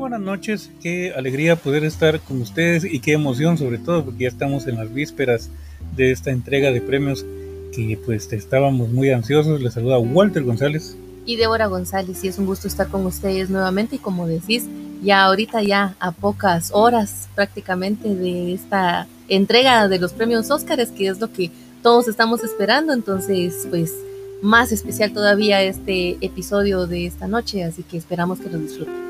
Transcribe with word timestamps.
buenas 0.00 0.20
noches. 0.20 0.70
Qué 0.82 1.12
alegría 1.14 1.56
poder 1.56 1.84
estar 1.84 2.20
con 2.20 2.40
ustedes 2.40 2.84
y 2.84 3.00
qué 3.00 3.12
emoción 3.12 3.58
sobre 3.58 3.78
todo 3.78 4.04
porque 4.06 4.24
ya 4.24 4.28
estamos 4.28 4.66
en 4.66 4.76
las 4.76 4.92
vísperas 4.92 5.50
de 5.94 6.10
esta 6.10 6.30
entrega 6.30 6.72
de 6.72 6.80
premios 6.80 7.24
que 7.72 7.98
pues 8.04 8.32
estábamos 8.32 8.88
muy 8.88 9.10
ansiosos. 9.10 9.60
Les 9.60 9.74
saluda 9.74 9.98
Walter 9.98 10.42
González. 10.42 10.96
Y 11.26 11.36
Débora 11.36 11.66
González 11.66 12.24
y 12.24 12.28
es 12.28 12.38
un 12.38 12.46
gusto 12.46 12.66
estar 12.66 12.88
con 12.88 13.04
ustedes 13.04 13.50
nuevamente 13.50 13.96
y 13.96 13.98
como 13.98 14.26
decís, 14.26 14.66
ya 15.02 15.22
ahorita 15.24 15.62
ya 15.62 15.94
a 16.00 16.12
pocas 16.12 16.70
horas 16.72 17.28
prácticamente 17.34 18.14
de 18.14 18.54
esta 18.54 19.06
entrega 19.28 19.86
de 19.86 19.98
los 19.98 20.14
premios 20.14 20.50
Óscares, 20.50 20.90
que 20.90 21.08
es 21.08 21.20
lo 21.20 21.30
que 21.30 21.50
todos 21.82 22.08
estamos 22.08 22.42
esperando. 22.42 22.94
Entonces, 22.94 23.66
pues 23.68 23.94
más 24.40 24.72
especial 24.72 25.12
todavía 25.12 25.62
este 25.62 26.16
episodio 26.22 26.86
de 26.86 27.04
esta 27.04 27.28
noche, 27.28 27.64
así 27.64 27.82
que 27.82 27.98
esperamos 27.98 28.40
que 28.40 28.48
lo 28.48 28.58
disfruten. 28.58 29.09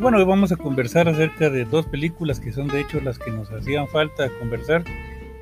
Bueno, 0.00 0.18
hoy 0.18 0.24
vamos 0.24 0.50
a 0.50 0.56
conversar 0.56 1.08
acerca 1.08 1.50
de 1.50 1.64
dos 1.64 1.86
películas 1.86 2.40
que 2.40 2.52
son 2.52 2.66
de 2.66 2.80
hecho 2.80 3.00
las 3.00 3.18
que 3.18 3.30
nos 3.30 3.50
hacían 3.52 3.86
falta 3.86 4.28
conversar. 4.40 4.82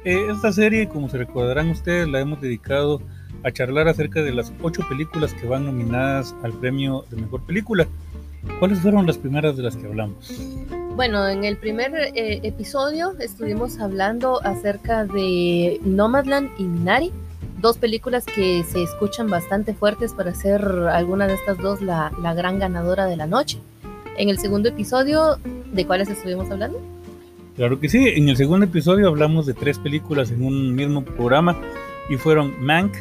Eh, 0.05 0.27
esta 0.31 0.53
serie, 0.53 0.89
como 0.89 1.09
se 1.09 1.17
recordarán 1.17 1.71
ustedes, 1.71 2.07
la 2.07 2.21
hemos 2.21 2.41
dedicado 2.41 3.01
a 3.45 3.51
charlar 3.51 3.89
acerca 3.89 4.21
de 4.21 4.33
las 4.33 4.53
ocho 4.63 4.87
películas 4.89 5.33
que 5.33 5.47
van 5.47 5.65
nominadas 5.65 6.35
al 6.43 6.53
premio 6.53 7.07
de 7.11 7.17
mejor 7.17 7.47
película. 7.47 7.87
¿Cuáles 8.59 8.81
fueron 8.81 9.07
las 9.07 9.17
primeras 9.17 9.57
de 9.57 9.63
las 9.63 9.75
que 9.75 9.87
hablamos? 9.87 10.39
Bueno, 10.97 11.27
en 11.29 11.45
el 11.45 11.57
primer 11.57 11.95
eh, 11.95 12.41
episodio 12.43 13.15
estuvimos 13.21 13.81
hablando 13.81 14.45
acerca 14.45 15.07
de 15.07 15.81
Nomadland 15.83 16.51
y 16.59 16.65
Minari, 16.65 17.11
dos 17.61 17.79
películas 17.79 18.27
que 18.27 18.65
se 18.65 18.83
escuchan 18.83 19.31
bastante 19.31 19.73
fuertes 19.73 20.13
para 20.13 20.35
ser 20.35 20.63
alguna 20.93 21.27
de 21.27 21.35
estas 21.35 21.57
dos 21.57 21.81
la, 21.81 22.13
la 22.21 22.35
gran 22.35 22.59
ganadora 22.59 23.07
de 23.07 23.17
la 23.17 23.27
noche 23.27 23.59
en 24.17 24.29
el 24.29 24.39
segundo 24.39 24.69
episodio, 24.69 25.39
¿de 25.73 25.87
cuáles 25.87 26.09
estuvimos 26.09 26.51
hablando? 26.51 26.81
Claro 27.57 27.79
que 27.79 27.89
sí, 27.89 28.09
en 28.09 28.29
el 28.29 28.37
segundo 28.37 28.65
episodio 28.67 29.09
hablamos 29.09 29.47
de 29.47 29.55
tres 29.55 29.79
películas 29.79 30.31
en 30.31 30.45
un 30.45 30.75
mismo 30.75 31.05
programa 31.05 31.61
y 32.09 32.17
fueron 32.17 32.55
Mank, 32.65 32.95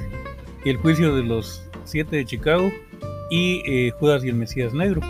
El 0.66 0.78
juicio 0.78 1.16
de 1.16 1.24
los 1.24 1.64
siete 1.86 2.18
de 2.18 2.26
Chicago 2.26 2.72
y 3.30 3.62
eh, 3.66 3.92
Judas 3.92 4.24
y 4.24 4.30
el 4.30 4.36
Mesías 4.36 4.74
Negro. 4.74 5.02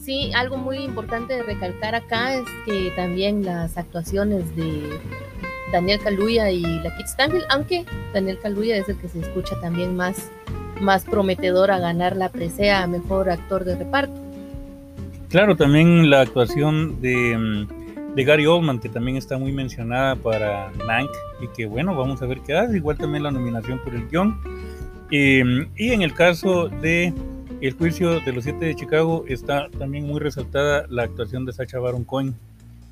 Sí, 0.00 0.32
algo 0.34 0.56
muy 0.56 0.78
importante 0.78 1.34
de 1.34 1.42
recalcar 1.42 1.94
acá 1.94 2.34
es 2.34 2.44
que 2.66 2.90
también 2.96 3.44
las 3.44 3.76
actuaciones 3.78 4.56
de 4.56 4.98
Daniel 5.72 6.00
Kaluuya 6.00 6.50
y 6.50 6.62
la 6.62 6.96
Kit 6.96 7.06
Stanfield, 7.06 7.44
aunque 7.50 7.84
Daniel 8.12 8.38
Kaluuya 8.42 8.76
es 8.76 8.88
el 8.88 8.96
que 8.98 9.08
se 9.08 9.20
escucha 9.20 9.60
también 9.60 9.94
más, 9.96 10.30
más 10.80 11.04
prometedor 11.04 11.70
a 11.70 11.78
ganar 11.78 12.16
la 12.16 12.30
presea 12.30 12.82
a 12.82 12.86
mejor 12.86 13.30
actor 13.30 13.64
de 13.64 13.76
reparto. 13.76 14.19
Claro, 15.30 15.56
también 15.56 16.10
la 16.10 16.22
actuación 16.22 17.00
de, 17.00 17.38
mm, 17.38 18.14
de, 18.16 18.24
Gary 18.24 18.46
Oldman, 18.46 18.80
que 18.80 18.88
también 18.88 19.16
está 19.16 19.38
muy 19.38 19.52
mencionada 19.52 20.16
para 20.16 20.72
Mank, 20.84 21.08
y 21.40 21.46
que 21.56 21.66
bueno, 21.66 21.94
vamos 21.94 22.20
a 22.20 22.26
ver 22.26 22.40
qué 22.40 22.56
hace. 22.56 22.76
Igual 22.76 22.98
también 22.98 23.22
la 23.22 23.30
nominación 23.30 23.78
por 23.78 23.94
el 23.94 24.08
guion. 24.08 24.40
Em, 25.12 25.68
y 25.76 25.92
en 25.92 26.02
el 26.02 26.14
caso 26.14 26.68
de 26.68 27.14
El 27.60 27.74
juicio 27.74 28.20
de 28.20 28.32
los 28.32 28.44
siete 28.44 28.64
de 28.64 28.74
Chicago, 28.74 29.24
está 29.28 29.68
también 29.78 30.06
muy 30.06 30.18
resaltada 30.18 30.86
la 30.88 31.02
actuación 31.02 31.44
de 31.44 31.52
Sacha 31.52 31.78
Baron 31.78 32.04
Cohen. 32.04 32.34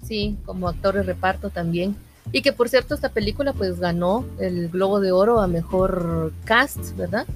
Sí, 0.02 0.36
como 0.44 0.68
actor 0.68 0.94
de 0.94 1.02
reparto 1.02 1.48
también. 1.48 1.96
Y 2.32 2.42
que 2.42 2.52
por 2.52 2.68
cierto, 2.68 2.94
esta 2.94 3.08
película 3.08 3.54
pues 3.54 3.80
ganó 3.80 4.26
el 4.38 4.68
Globo 4.68 5.00
de 5.00 5.10
Oro 5.10 5.40
a 5.40 5.48
mejor 5.48 6.32
cast, 6.44 6.94
¿verdad? 6.98 7.26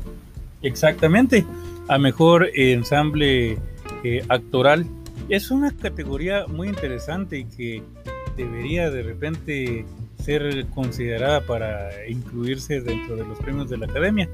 Exactamente, 0.60 1.46
a 1.88 1.96
mejor 1.96 2.50
ensamble 2.54 3.58
eh, 4.04 4.24
actoral. 4.28 4.86
Es 5.28 5.50
una 5.50 5.70
categoría 5.76 6.46
muy 6.46 6.68
interesante 6.68 7.38
y 7.38 7.44
que 7.44 7.82
debería 8.36 8.90
de 8.90 9.02
repente 9.02 9.84
ser 10.22 10.66
considerada 10.74 11.40
para 11.46 12.08
incluirse 12.08 12.80
dentro 12.80 13.16
de 13.16 13.24
los 13.24 13.38
premios 13.38 13.68
de 13.68 13.78
la 13.78 13.86
academia. 13.86 14.28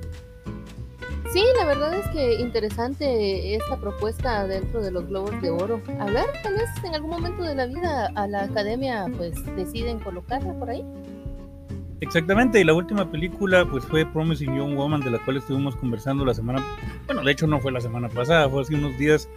Sí, 1.33 1.43
la 1.59 1.67
verdad 1.67 1.95
es 1.95 2.07
que 2.09 2.41
interesante 2.41 3.55
esta 3.55 3.77
propuesta 3.78 4.47
dentro 4.47 4.83
de 4.83 4.91
los 4.91 5.07
Globos 5.09 5.41
de 5.43 5.51
Oro. 5.51 5.81
A 6.01 6.07
ver, 6.07 6.25
tal 6.43 6.55
vez 6.55 6.71
en 6.83 6.95
algún 6.95 7.11
momento 7.11 7.43
de 7.43 7.55
la 7.55 7.67
vida 7.67 8.11
a 8.15 8.27
la 8.27 8.45
academia 8.45 9.07
pues 9.17 9.34
deciden 9.55 9.99
colocarla 9.99 10.55
por 10.55 10.71
ahí. 10.71 10.83
Exactamente, 12.01 12.61
y 12.61 12.65
la 12.65 12.73
última 12.73 13.11
película 13.11 13.67
pues 13.69 13.84
fue 13.84 14.07
Promising 14.07 14.57
Young 14.57 14.77
Woman, 14.77 15.01
de 15.01 15.11
la 15.11 15.19
cual 15.25 15.39
estuvimos 15.39 15.75
conversando 15.77 16.25
la 16.25 16.33
semana, 16.33 16.65
bueno, 17.07 17.25
de 17.25 17.33
hecho 17.33 17.47
no 17.47 17.59
fue 17.59 17.73
la 17.73 17.81
semana 17.81 18.09
pasada, 18.09 18.49
fue 18.49 18.62
hace 18.62 18.77
unos 18.77 18.97
días, 18.97 19.28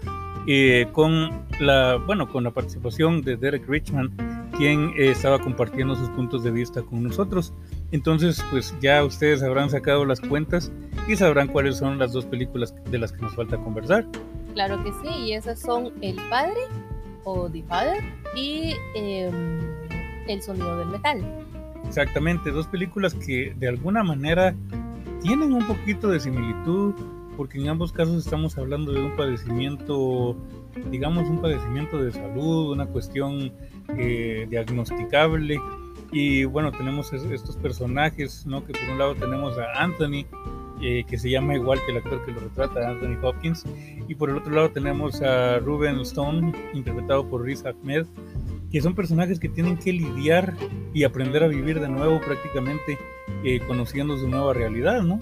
eh, 0.47 0.88
con 0.92 1.46
la, 1.59 1.97
bueno, 1.97 2.28
con 2.28 2.44
la 2.44 2.52
participación 2.52 3.22
de 3.22 3.38
Derek 3.38 3.68
Richman, 3.68 4.12
quien 4.58 4.90
eh, 4.97 5.12
estaba 5.12 5.40
compartiendo 5.40 5.96
sus 5.96 6.09
puntos 6.09 6.44
de 6.44 6.52
vista 6.52 6.81
con 6.81 7.03
nosotros. 7.03 7.53
Entonces, 7.92 8.44
pues 8.50 8.75
ya 8.81 9.03
ustedes 9.03 9.44
habrán 9.44 9.70
sacado 9.70 10.06
las 10.06 10.20
cuentas 10.20 10.72
y 11.08 11.16
sabrán 11.16 11.47
cuáles 11.47 11.78
son 11.78 12.00
las 12.00 12.14
dos 12.14 12.25
películas 12.25 12.74
de 12.90 12.97
las 12.97 13.12
que 13.12 13.22
nos 13.22 13.36
falta 13.36 13.58
conversar. 13.58 14.06
Claro 14.53 14.84
que 14.84 14.91
sí, 14.91 15.09
y 15.25 15.34
esas 15.34 15.59
son 15.59 15.91
El 16.02 16.16
Padre 16.30 16.59
o 17.24 17.50
The 17.50 17.64
Father 17.64 18.03
y 18.36 18.75
em, 18.96 19.59
El 20.28 20.41
Sonido 20.41 20.78
del 20.78 20.88
Metal. 20.90 21.24
Exactamente, 21.88 22.52
dos 22.52 22.68
películas 22.68 23.14
que 23.14 23.53
de 23.58 23.68
alguna 23.68 24.03
manera 24.03 24.56
tienen 25.22 25.53
un 25.53 25.66
poquito 25.66 26.09
de 26.09 26.20
similitud, 26.20 26.94
porque 27.41 27.57
en 27.57 27.69
ambos 27.69 27.91
casos 27.91 28.24
estamos 28.24 28.56
hablando 28.59 28.91
de 28.91 29.02
un 29.02 29.16
padecimiento, 29.16 30.38
digamos, 30.91 31.28
un 31.28 31.41
padecimiento 31.41 31.97
de 31.97 32.12
salud, 32.12 32.72
una 32.72 32.85
cuestión 32.85 33.52
eh, 33.97 34.46
diagnosticable. 34.47 35.59
Y 36.12 36.44
bueno, 36.44 36.72
tenemos 36.72 37.12
estos 37.12 37.57
personajes, 37.57 38.46
¿no? 38.46 38.63
Que 38.63 38.74
por 38.74 38.91
un 38.91 39.00
lado 39.00 39.16
tenemos 39.16 39.57
a 39.57 39.81
Anthony, 39.81 40.28
eh, 40.84 41.03
que 41.09 41.18
se 41.18 41.31
llama 41.31 41.56
igual 41.56 41.79
que 41.84 41.94
el 41.94 41.97
actor 41.97 42.24
que 42.24 42.31
lo 42.31 42.41
retrata, 42.41 42.88
Anthony 42.88 43.18
Hopkins, 43.25 43.66
y 44.08 44.13
por 44.13 44.29
el 44.29 44.38
otro 44.38 44.53
lado 44.53 44.69
tenemos 44.69 45.19
a 45.23 45.58
Ruben 45.58 46.00
Stone, 46.02 46.53
interpretado 46.75 47.28
por 47.28 47.41
Riz 47.41 47.66
Ahmed, 47.66 48.06
que 48.72 48.81
son 48.81 48.94
personajes 48.94 49.40
que 49.40 49.50
tienen 49.50 49.78
que 49.78 49.94
lidiar 49.94 50.53
y 50.94 51.06
aprender 51.06 51.44
a 51.44 51.47
vivir 51.47 51.79
de 51.79 51.90
nuevo 51.90 52.22
prácticamente 52.22 53.00
eh, 53.44 53.62
conociendo 53.62 54.16
su 54.19 54.29
nueva 54.29 54.53
realidad, 54.53 55.02
¿no? 55.02 55.18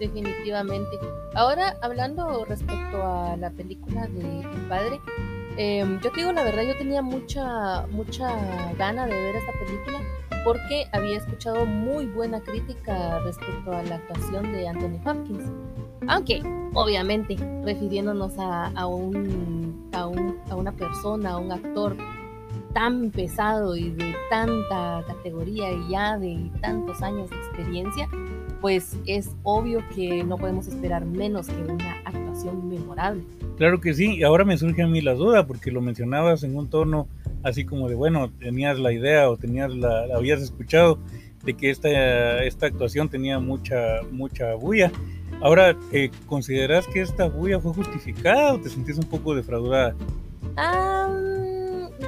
Definitivamente. 0.00 0.98
Ahora, 1.34 1.76
hablando 1.82 2.46
respecto 2.46 3.02
a 3.02 3.36
la 3.36 3.50
película 3.50 4.06
de 4.06 4.48
Padre, 4.66 4.98
em, 5.58 6.00
yo 6.00 6.10
te 6.10 6.20
digo 6.20 6.32
la 6.32 6.42
verdad, 6.42 6.62
yo 6.62 6.76
tenía 6.78 7.02
mucha, 7.02 7.86
mucha 7.88 8.34
gana 8.78 9.06
de 9.06 9.14
ver 9.14 9.36
esta 9.36 9.52
película 9.52 10.00
porque 10.42 10.86
había 10.92 11.18
escuchado 11.18 11.66
muy 11.66 12.06
buena 12.06 12.40
crítica 12.40 13.18
respecto 13.20 13.72
a 13.72 13.82
la 13.82 13.96
actuación 13.96 14.50
de 14.52 14.68
Anthony 14.68 14.98
Hopkins. 15.04 15.44
Aunque, 16.08 16.42
obviamente, 16.72 17.36
refiriéndonos 17.62 18.32
a, 18.38 18.86
un, 18.86 19.90
a, 19.92 20.06
un, 20.06 20.38
a 20.48 20.56
una 20.56 20.72
persona, 20.72 21.32
a 21.32 21.36
un 21.36 21.52
actor 21.52 21.94
tan 22.72 23.10
pesado 23.10 23.76
y 23.76 23.90
de 23.90 24.14
tanta 24.30 25.04
categoría 25.06 25.70
y 25.72 25.90
ya 25.90 26.16
de 26.16 26.50
tantos 26.62 27.02
años 27.02 27.28
de 27.28 27.36
experiencia, 27.36 28.08
pues 28.60 28.96
es 29.06 29.30
obvio 29.42 29.82
que 29.94 30.22
no 30.24 30.36
podemos 30.36 30.66
esperar 30.66 31.04
menos 31.04 31.48
que 31.48 31.62
una 31.62 31.96
actuación 32.04 32.68
memorable. 32.68 33.22
Claro 33.56 33.80
que 33.80 33.94
sí, 33.94 34.16
y 34.16 34.22
ahora 34.22 34.44
me 34.44 34.56
surge 34.56 34.82
a 34.82 34.86
mí 34.86 35.00
la 35.00 35.14
duda, 35.14 35.46
porque 35.46 35.70
lo 35.70 35.80
mencionabas 35.80 36.42
en 36.44 36.56
un 36.56 36.68
tono 36.68 37.08
así 37.42 37.64
como 37.64 37.88
de, 37.88 37.94
bueno, 37.94 38.30
tenías 38.38 38.78
la 38.78 38.92
idea 38.92 39.30
o 39.30 39.36
tenías 39.36 39.74
la, 39.74 40.06
habías 40.14 40.40
escuchado 40.40 40.98
de 41.44 41.54
que 41.54 41.70
esta, 41.70 42.42
esta 42.44 42.66
actuación 42.66 43.08
tenía 43.08 43.38
mucha, 43.38 44.02
mucha 44.10 44.54
bulla. 44.54 44.92
Ahora, 45.40 45.76
eh, 45.92 46.10
¿consideras 46.26 46.86
que 46.86 47.00
esta 47.00 47.28
bulla 47.28 47.60
fue 47.60 47.72
justificada 47.72 48.54
o 48.54 48.60
te 48.60 48.68
sentís 48.68 48.98
un 48.98 49.04
poco 49.04 49.34
defraudada? 49.34 49.94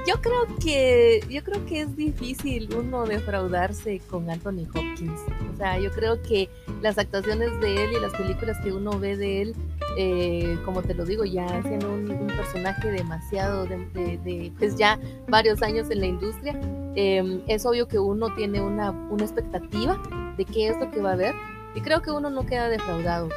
Yo 0.06 0.20
creo 0.20 0.46
que 0.60 1.24
yo 1.28 1.42
creo 1.44 1.64
que 1.66 1.82
es 1.82 1.96
difícil 1.96 2.68
uno 2.74 3.04
defraudarse 3.04 4.00
con 4.10 4.28
Anthony 4.30 4.66
Hopkins. 4.68 5.20
O 5.52 5.56
sea, 5.56 5.78
yo 5.78 5.90
creo 5.90 6.20
que 6.22 6.48
las 6.80 6.98
actuaciones 6.98 7.58
de 7.60 7.84
él 7.84 7.92
y 7.96 8.00
las 8.00 8.12
películas 8.12 8.58
que 8.62 8.72
uno 8.72 8.98
ve 8.98 9.16
de 9.16 9.42
él, 9.42 9.54
eh, 9.96 10.58
como 10.64 10.82
te 10.82 10.94
lo 10.94 11.04
digo, 11.04 11.24
ya 11.24 11.62
siendo 11.62 11.92
un, 11.92 12.02
personaje 12.32 12.90
demasiado 12.90 13.66
de, 13.66 14.52
pues 14.58 14.76
ya 14.76 14.98
varios 15.28 15.62
años 15.62 15.90
en 15.90 16.00
la 16.00 16.06
industria, 16.06 16.58
em, 16.96 17.42
es 17.46 17.64
obvio 17.66 17.86
que 17.86 17.98
uno 17.98 18.34
tiene 18.34 18.60
una, 18.60 18.90
una 18.90 19.22
expectativa 19.22 20.00
de 20.36 20.44
qué 20.44 20.68
es 20.68 20.78
lo 20.78 20.90
que 20.90 21.00
va 21.00 21.12
a 21.12 21.16
ver. 21.16 21.34
Y 21.74 21.80
creo 21.80 22.02
que 22.02 22.10
uno 22.10 22.30
no 22.30 22.44
queda 22.44 22.68
defraudado 22.68 23.28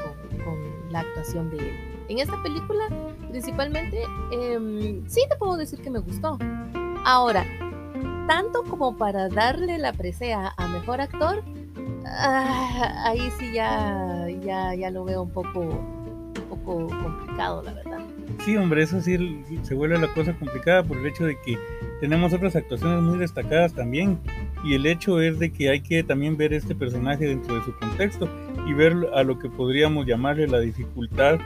con 0.44 0.92
la 0.92 1.02
actuación 1.02 1.50
de 1.50 1.58
él. 1.58 1.85
En 2.08 2.20
esta 2.20 2.42
película, 2.44 2.84
principalmente, 3.30 3.98
eh, 4.32 5.02
sí 5.08 5.22
te 5.30 5.36
puedo 5.38 5.58
decir 5.58 5.82
que 5.82 5.90
me 5.90 6.00
gustó. 6.00 6.38
Ahora, 7.04 7.46
tanto 8.28 8.64
como 8.64 8.98
para 8.98 9.30
darle 9.30 9.78
la 9.78 9.94
presea 9.94 10.54
a 10.58 10.68
mejor 10.68 11.02
actor, 11.02 11.44
ah, 12.06 13.04
ahí 13.06 13.32
sí 13.40 13.52
ya, 13.54 14.28
ya, 14.44 14.76
ya 14.76 14.90
lo 14.92 15.04
veo 15.06 15.24
un 15.24 15.32
poco, 15.32 15.62
un 15.62 16.34
poco 16.50 16.88
complicado, 16.88 17.64
la 17.64 17.74
verdad. 17.74 18.00
Sí, 18.44 18.58
hombre, 18.58 18.84
eso 18.84 19.02
sí 19.02 19.44
se 19.64 19.74
vuelve 19.74 19.98
la 19.98 20.14
cosa 20.14 20.34
complicada 20.38 20.84
por 20.84 20.98
el 20.98 21.06
hecho 21.08 21.26
de 21.26 21.40
que 21.42 21.58
tenemos 22.00 22.34
otras 22.34 22.56
actuaciones 22.56 23.02
muy 23.02 23.18
destacadas 23.18 23.74
también. 23.74 24.20
Y 24.64 24.74
el 24.74 24.86
hecho 24.86 25.22
es 25.22 25.40
de 25.40 25.52
que 25.52 25.70
hay 25.70 25.82
que 25.82 26.04
también 26.04 26.38
ver 26.38 26.54
este 26.54 26.76
personaje 26.76 27.26
dentro 27.26 27.56
de 27.56 27.64
su 27.64 27.76
contexto 27.78 28.28
y 28.68 28.74
ver 28.74 28.96
a 29.14 29.24
lo 29.24 29.38
que 29.38 29.50
podríamos 29.50 30.06
llamarle 30.06 30.48
la 30.48 30.60
dificultad 30.60 31.40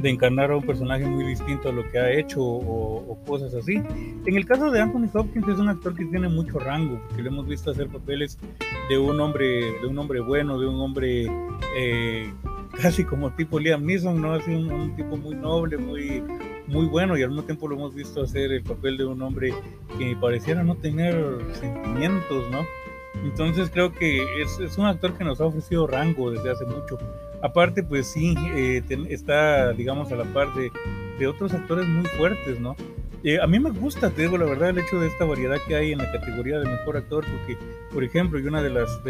de 0.00 0.10
encarnar 0.10 0.50
a 0.50 0.56
un 0.56 0.62
personaje 0.62 1.04
muy 1.04 1.24
distinto 1.24 1.68
a 1.68 1.72
lo 1.72 1.88
que 1.90 1.98
ha 1.98 2.10
hecho 2.12 2.42
o, 2.42 3.18
cosas 3.26 3.54
así. 3.54 3.82
En 4.26 4.36
el 4.36 4.46
caso 4.46 4.70
de 4.70 4.80
Anthony 4.80 5.08
Hopkins 5.12 5.48
es 5.48 5.58
un 5.58 5.68
actor 5.68 5.94
que 5.94 6.04
tiene 6.06 6.28
mucho 6.28 6.58
rango, 6.58 7.00
porque 7.06 7.22
le 7.22 7.28
hemos 7.28 7.46
visto 7.46 7.70
hacer 7.70 7.88
papeles 7.88 8.38
de 8.88 8.98
un 8.98 9.20
hombre, 9.20 9.72
de 9.80 9.86
un 9.86 9.98
hombre 9.98 10.20
bueno, 10.20 10.58
de 10.58 10.66
un 10.66 10.80
hombre 10.80 11.30
eh, 11.76 12.32
casi 12.80 13.04
como 13.04 13.30
tipo 13.30 13.58
Liam 13.58 13.84
Neeson, 13.84 14.20
¿no? 14.20 14.32
Así 14.32 14.50
un, 14.50 14.70
un, 14.72 14.96
tipo 14.96 15.16
muy 15.16 15.34
noble, 15.34 15.76
muy, 15.76 16.22
muy 16.66 16.86
bueno, 16.86 17.16
y 17.16 17.22
al 17.22 17.30
mismo 17.30 17.44
tiempo 17.44 17.68
lo 17.68 17.76
hemos 17.76 17.94
visto 17.94 18.22
hacer 18.22 18.52
el 18.52 18.62
papel 18.62 18.96
de 18.96 19.04
un 19.04 19.20
hombre 19.22 19.52
que 19.98 20.16
pareciera 20.16 20.64
no 20.64 20.76
tener 20.76 21.14
sentimientos, 21.52 22.50
¿no? 22.50 22.64
Entonces 23.24 23.70
creo 23.70 23.92
que 23.92 24.22
es, 24.40 24.58
es 24.60 24.78
un 24.78 24.86
actor 24.86 25.12
que 25.14 25.24
nos 25.24 25.40
ha 25.40 25.46
ofrecido 25.46 25.86
rango 25.86 26.30
desde 26.30 26.50
hace 26.50 26.64
mucho. 26.64 26.98
Aparte, 27.42 27.82
pues 27.82 28.06
sí, 28.08 28.34
eh, 28.54 28.82
está, 29.08 29.72
digamos, 29.72 30.12
a 30.12 30.16
la 30.16 30.24
par 30.24 30.48
de, 30.54 30.70
otros 31.26 31.52
actores 31.52 31.86
muy 31.86 32.06
fuertes, 32.06 32.58
¿no? 32.60 32.74
Eh, 33.22 33.38
a 33.38 33.46
mí 33.46 33.60
me 33.60 33.70
gusta, 33.70 34.08
te 34.08 34.22
digo 34.22 34.38
la 34.38 34.46
verdad, 34.46 34.70
el 34.70 34.78
hecho 34.78 34.98
de 34.98 35.08
esta 35.08 35.26
variedad 35.26 35.58
que 35.68 35.74
hay 35.76 35.92
en 35.92 35.98
la 35.98 36.10
categoría 36.10 36.58
de 36.58 36.66
mejor 36.66 36.96
actor, 36.96 37.26
porque, 37.26 37.58
por 37.92 38.02
ejemplo, 38.02 38.38
y 38.38 38.46
una 38.46 38.62
de 38.62 38.70
las, 38.70 39.00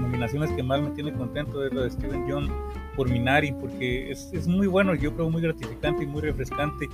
nominaciones 0.00 0.50
que 0.50 0.64
más 0.64 0.82
me 0.82 0.90
tiene 0.90 1.12
contento 1.12 1.64
es 1.64 1.72
la 1.72 1.82
de 1.82 1.90
Steven 1.90 2.24
John 2.28 2.48
por 2.96 3.08
Minari, 3.08 3.52
porque 3.52 4.10
es, 4.10 4.30
es 4.32 4.48
muy 4.48 4.66
bueno, 4.66 4.96
yo 4.96 5.14
creo 5.14 5.30
muy 5.30 5.42
gratificante 5.42 6.02
y 6.02 6.06
muy 6.08 6.22
refrescante 6.22 6.88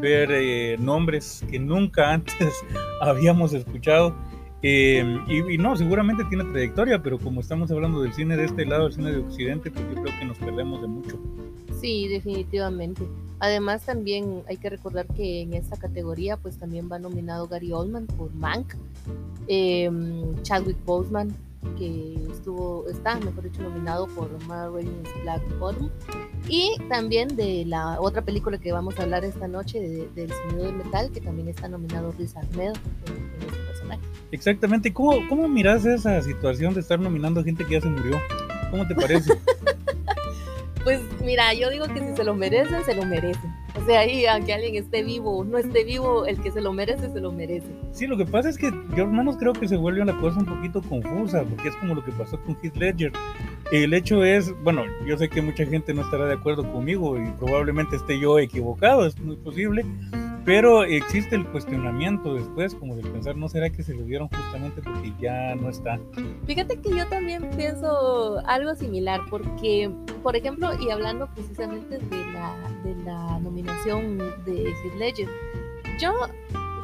ver 0.00 0.30
eh, 0.32 0.76
nombres 0.78 1.44
que 1.50 1.58
nunca 1.58 2.10
antes 2.12 2.54
habíamos 3.00 3.52
escuchado. 3.52 4.14
Eh, 4.62 5.02
y, 5.26 5.56
no, 5.56 5.76
seguramente 5.76 6.24
tiene 6.26 6.44
trayectoria, 6.44 7.02
pero 7.02 7.18
como 7.18 7.40
estamos 7.40 7.70
hablando 7.70 8.02
del 8.02 8.12
cine 8.12 8.36
de 8.36 8.44
este 8.44 8.66
lado, 8.66 8.88
el 8.88 8.92
cine 8.92 9.12
de 9.12 9.18
Occidente, 9.18 9.70
pues 9.70 9.84
yo 9.88 10.02
creo 10.02 10.18
que 10.18 10.24
nos 10.26 10.38
perdemos 10.38 10.82
de 10.82 10.88
mucho. 10.88 11.18
Sí, 11.80 12.08
definitivamente. 12.08 13.02
Además 13.38 13.86
también 13.86 14.42
hay 14.48 14.58
que 14.58 14.68
recordar 14.68 15.06
que 15.06 15.40
en 15.42 15.54
esta 15.54 15.78
categoría 15.78 16.36
pues 16.36 16.58
también 16.58 16.90
va 16.92 16.98
nominado 16.98 17.48
Gary 17.48 17.72
Oldman 17.72 18.06
por 18.06 18.34
Mank, 18.34 18.74
eh, 19.48 19.90
Chadwick 20.42 20.84
Boseman 20.84 21.34
que 21.78 22.14
estuvo, 22.30 22.86
está, 22.88 23.16
mejor 23.20 23.44
dicho, 23.44 23.62
nominado 23.62 24.06
por 24.08 24.30
Ma 24.46 24.68
Rainey's 24.68 25.08
Black 25.22 25.42
Bottom 25.58 25.90
y 26.48 26.74
también 26.88 27.36
de 27.36 27.64
la 27.66 28.00
otra 28.00 28.22
película 28.22 28.58
que 28.58 28.72
vamos 28.72 28.98
a 28.98 29.02
hablar 29.02 29.24
esta 29.24 29.46
noche, 29.46 29.78
de, 29.78 30.08
del 30.14 30.32
sonido 30.32 30.64
del 30.64 30.76
metal, 30.76 31.10
que 31.10 31.20
también 31.20 31.48
está 31.48 31.68
nominado 31.68 32.12
Riz 32.18 32.34
Ahmed 32.36 32.72
este 32.72 33.59
personaje. 33.90 34.00
Exactamente, 34.32 34.92
¿Cómo, 34.92 35.28
¿cómo 35.28 35.48
miras 35.48 35.84
esa 35.84 36.20
situación 36.22 36.74
de 36.74 36.80
estar 36.80 36.98
nominando 36.98 37.40
a 37.40 37.44
gente 37.44 37.64
que 37.64 37.74
ya 37.74 37.80
se 37.80 37.88
murió? 37.88 38.20
¿Cómo 38.70 38.86
te 38.86 38.94
parece? 38.94 39.32
Pues 40.82 40.98
mira, 41.22 41.52
yo 41.52 41.68
digo 41.68 41.86
que 41.88 42.00
si 42.00 42.16
se 42.16 42.24
lo 42.24 42.34
merecen, 42.34 42.82
se 42.84 42.94
lo 42.94 43.04
merecen. 43.04 43.54
O 43.80 43.84
sea, 43.84 44.00
ahí, 44.00 44.24
aunque 44.26 44.54
alguien 44.54 44.76
esté 44.76 45.02
vivo 45.02 45.38
o 45.38 45.44
no 45.44 45.58
esté 45.58 45.84
vivo, 45.84 46.24
el 46.24 46.40
que 46.40 46.50
se 46.50 46.60
lo 46.60 46.72
merece, 46.72 47.10
se 47.12 47.20
lo 47.20 47.32
merece. 47.32 47.66
Sí, 47.92 48.06
lo 48.06 48.16
que 48.16 48.24
pasa 48.24 48.48
es 48.48 48.56
que 48.56 48.70
yo 48.96 49.04
hermanos 49.04 49.36
creo 49.38 49.52
que 49.52 49.68
se 49.68 49.76
vuelve 49.76 50.00
una 50.00 50.18
cosa 50.18 50.38
un 50.40 50.46
poquito 50.46 50.80
confusa, 50.82 51.44
porque 51.44 51.68
es 51.68 51.76
como 51.76 51.94
lo 51.94 52.04
que 52.04 52.12
pasó 52.12 52.40
con 52.40 52.56
Heath 52.62 52.76
Ledger. 52.76 53.12
El 53.70 53.92
hecho 53.92 54.24
es, 54.24 54.52
bueno, 54.62 54.84
yo 55.06 55.18
sé 55.18 55.28
que 55.28 55.42
mucha 55.42 55.66
gente 55.66 55.92
no 55.92 56.02
estará 56.02 56.24
de 56.26 56.34
acuerdo 56.34 56.70
conmigo 56.72 57.18
y 57.18 57.30
probablemente 57.32 57.96
esté 57.96 58.18
yo 58.18 58.38
equivocado, 58.38 59.06
es 59.06 59.20
muy 59.20 59.36
posible, 59.36 59.84
pero 60.50 60.82
existe 60.82 61.36
el 61.36 61.46
cuestionamiento 61.46 62.34
después, 62.34 62.74
como 62.74 62.96
de 62.96 63.02
pensar, 63.02 63.36
¿no 63.36 63.48
será 63.48 63.70
que 63.70 63.84
se 63.84 63.94
lo 63.94 64.02
dieron 64.02 64.26
justamente 64.26 64.82
porque 64.82 65.12
ya 65.20 65.54
no 65.54 65.68
está? 65.68 66.00
Fíjate 66.44 66.80
que 66.80 66.90
yo 66.90 67.06
también 67.06 67.48
pienso 67.56 68.40
algo 68.48 68.74
similar, 68.74 69.20
porque, 69.30 69.88
por 70.24 70.34
ejemplo, 70.34 70.70
y 70.80 70.90
hablando 70.90 71.32
precisamente 71.34 71.98
de 71.98 72.32
la, 72.32 72.56
de 72.82 72.96
la 73.04 73.38
nominación 73.38 74.18
de 74.44 74.74
Heath 74.82 74.94
Ledger, 74.98 75.28
yo 76.00 76.14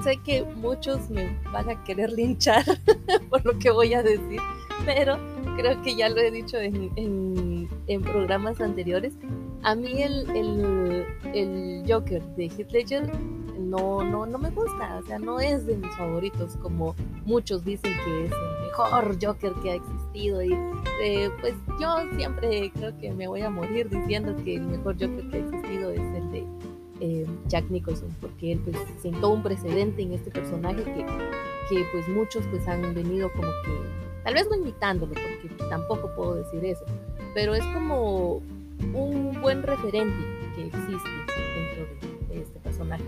sé 0.05 0.17
que 0.25 0.45
muchos 0.45 1.11
me 1.11 1.37
van 1.53 1.69
a 1.69 1.83
querer 1.83 2.13
linchar 2.13 2.63
por 3.31 3.45
lo 3.45 3.59
que 3.59 3.73
voy 3.73 3.95
a 3.95 4.03
decir, 4.05 4.41
pero 4.85 5.19
creo 5.57 5.83
que 5.83 5.97
ya 5.97 6.09
lo 6.09 6.19
he 6.19 6.31
dicho 6.31 6.57
en, 6.57 6.93
en, 6.95 7.69
en 7.89 8.03
programas 8.03 8.61
anteriores. 8.61 9.15
A 9.65 9.75
mí 9.75 10.03
el, 10.03 10.31
el, 10.37 11.05
el 11.35 11.83
Joker 11.89 12.23
de 12.37 12.45
Heath 12.45 12.71
Ledger 12.71 13.11
no, 13.71 14.03
no, 14.05 14.27
no 14.27 14.39
me 14.39 14.51
gusta, 14.51 14.99
o 15.03 15.07
sea, 15.07 15.19
no 15.19 15.41
es 15.41 15.67
de 15.67 15.77
mis 15.77 15.95
favoritos, 15.97 16.57
como 16.63 16.95
muchos 17.25 17.65
dicen 17.65 17.93
que 18.05 18.25
es 18.27 18.33
el 18.33 18.67
mejor 18.67 19.17
Joker 19.21 19.53
que 19.63 19.71
ha 19.71 19.75
existido. 19.75 20.43
Y 20.43 20.53
eh, 21.03 21.31
pues 21.41 21.55
yo 21.81 21.97
siempre 22.17 22.71
creo 22.75 22.97
que 22.99 23.13
me 23.13 23.29
voy 23.29 23.43
a 23.43 23.51
morir 23.51 23.89
diciendo 23.89 24.35
que 24.45 24.57
el 24.57 24.63
mejor 24.63 24.95
Joker 24.95 25.29
que 25.31 25.37
ha 25.37 25.41
existido 25.41 25.91
es 25.91 26.01
el 26.01 26.33
de 26.33 26.47
eh, 27.01 27.27
Jack 27.49 27.69
Nicholson, 27.71 28.09
porque 28.21 28.53
él 28.53 28.61
pues 28.65 28.77
sentó 29.03 29.31
un 29.31 29.43
precedente 29.43 30.03
en 30.03 30.13
este 30.13 30.31
personaje 30.31 30.83
que, 30.83 31.07
que 31.69 31.85
pues 31.93 32.09
muchos 32.09 32.45
pues 32.51 32.67
han 32.69 32.95
venido 32.95 33.31
como 33.33 33.49
que, 33.65 33.73
tal 34.25 34.35
vez 34.35 34.49
no 34.49 34.57
imitándolo, 34.57 35.13
porque 35.13 35.65
tampoco 35.69 36.11
puedo 36.17 36.35
decir 36.37 36.65
eso, 36.65 36.85
pero 37.35 37.55
es 37.55 37.65
como 37.67 38.41
un 38.95 39.39
buen 39.43 39.63
referente 39.63 40.17
que 40.55 40.67
existe 40.67 41.09
personaje. 42.77 43.05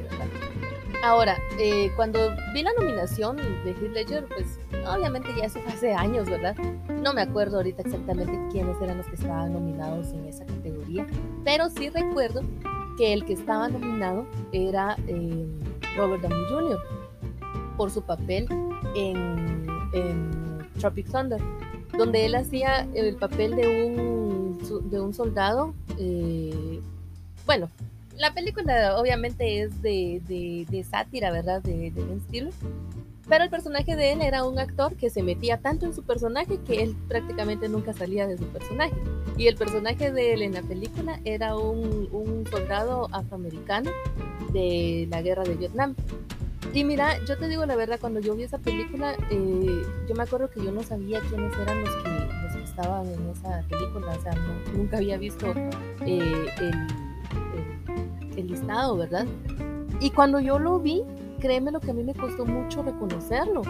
Ahora, 1.03 1.37
eh, 1.61 1.93
cuando 1.95 2.19
vi 2.53 2.63
la 2.63 2.73
nominación 2.79 3.37
de 3.37 3.71
Heath 3.71 3.93
Ledger, 3.93 4.27
pues 4.27 4.59
obviamente 4.87 5.29
ya 5.37 5.45
eso 5.45 5.61
fue 5.61 5.73
hace 5.73 5.95
años, 5.95 6.29
¿verdad? 6.29 6.57
No 7.03 7.15
me 7.15 7.23
acuerdo 7.23 7.59
ahorita 7.59 7.83
exactamente 7.83 8.37
quiénes 8.51 8.81
eran 8.83 8.99
los 8.99 9.07
que 9.07 9.15
estaban 9.15 9.53
nominados 9.53 10.09
en 10.13 10.25
esa 10.27 10.45
categoría, 10.45 11.07
pero 11.45 11.71
sí 11.71 11.89
recuerdo 11.91 12.43
que 12.97 13.13
el 13.13 13.25
que 13.25 13.35
estaba 13.35 13.69
nominado 13.69 14.27
era 14.51 14.97
eh, 15.07 15.47
Robert 15.97 16.23
Downey 16.23 16.47
Jr. 16.51 16.79
por 17.77 17.91
su 17.93 18.03
papel 18.03 18.49
en, 18.97 19.67
en, 19.93 20.59
Tropic 20.81 21.11
Thunder, 21.11 21.41
donde 21.97 22.27
él 22.27 22.35
hacía 22.37 22.89
el 22.95 23.17
papel 23.17 23.57
de 23.57 23.87
un, 23.87 24.91
de 24.91 25.01
un 25.01 25.13
soldado, 25.13 25.75
eh, 25.97 26.81
bueno, 27.47 27.69
la 28.19 28.35
película 28.35 28.97
obviamente 28.99 29.63
es 29.63 29.81
de, 29.81 30.21
de, 30.27 30.67
de 30.69 30.85
sátira, 30.85 31.31
¿verdad? 31.31 31.63
De, 31.63 31.91
de 31.91 32.05
Ben 32.05 32.21
Stiller. 32.21 32.53
Pero 33.29 33.45
el 33.45 33.51
personaje 33.51 33.95
de 33.95 34.13
él 34.13 34.23
era 34.23 34.45
un 34.45 34.59
actor 34.59 34.97
que 34.97 35.11
se 35.11 35.23
metía 35.23 35.59
tanto 35.59 35.85
en 35.85 35.95
su 35.95 36.03
personaje 36.03 36.59
que 36.67 36.83
él 36.83 36.97
prácticamente 37.09 37.69
nunca 37.69 37.93
salía 37.93 38.27
de 38.27 38.39
su 38.39 38.47
personaje. 38.47 38.95
Y 39.37 39.49
el 39.49 39.57
personaje 39.57 40.11
de 40.11 40.33
él 40.33 40.43
en 40.43 40.55
la 40.55 40.63
película 40.63 41.21
era 41.25 41.57
un, 41.57 42.09
un 42.11 42.47
soldado 42.51 43.09
afroamericano 43.13 43.91
de 44.53 45.07
la 45.11 45.21
guerra 45.21 45.45
de 45.45 45.55
Vietnam. 45.55 45.95
Y 46.73 46.85
mira, 46.85 47.23
yo 47.25 47.37
te 47.39 47.49
digo 47.49 47.65
la 47.67 47.77
verdad, 47.77 47.99
cuando 48.01 48.21
yo 48.21 48.35
vi 48.35 48.45
esa 48.45 48.59
película, 48.59 49.15
eh, 49.31 49.83
yo 50.09 50.15
me 50.15 50.23
acuerdo 50.23 50.51
que 50.51 50.63
yo 50.63 50.73
no 50.73 50.83
sabía 50.83 51.21
quiénes 51.21 51.53
eran 51.59 51.81
los 51.83 51.95
que, 51.97 52.09
los 52.09 52.57
que 52.57 52.63
estaban 52.63 53.07
en 53.07 53.31
esa 53.31 53.63
película, 53.69 54.13
o 54.13 54.23
sea, 54.23 54.33
no, 54.35 54.73
nunca 54.77 54.99
había 54.99 55.17
visto 55.17 55.47
eh, 55.57 55.71
el, 56.07 56.65
el, 56.65 56.89
el, 58.39 58.49
listado, 58.49 58.97
¿verdad? 58.97 59.27
Y 60.01 60.11
cuando 60.11 60.41
yo 60.41 60.59
lo 60.59 60.79
vi, 60.79 61.03
créeme 61.41 61.71
lo 61.71 61.81
que 61.81 61.91
a 61.91 61.95
mí 61.95 62.03
me 62.03 62.15
costó 62.15 62.45
mucho 62.45 62.83
reconocerlo. 62.83 63.63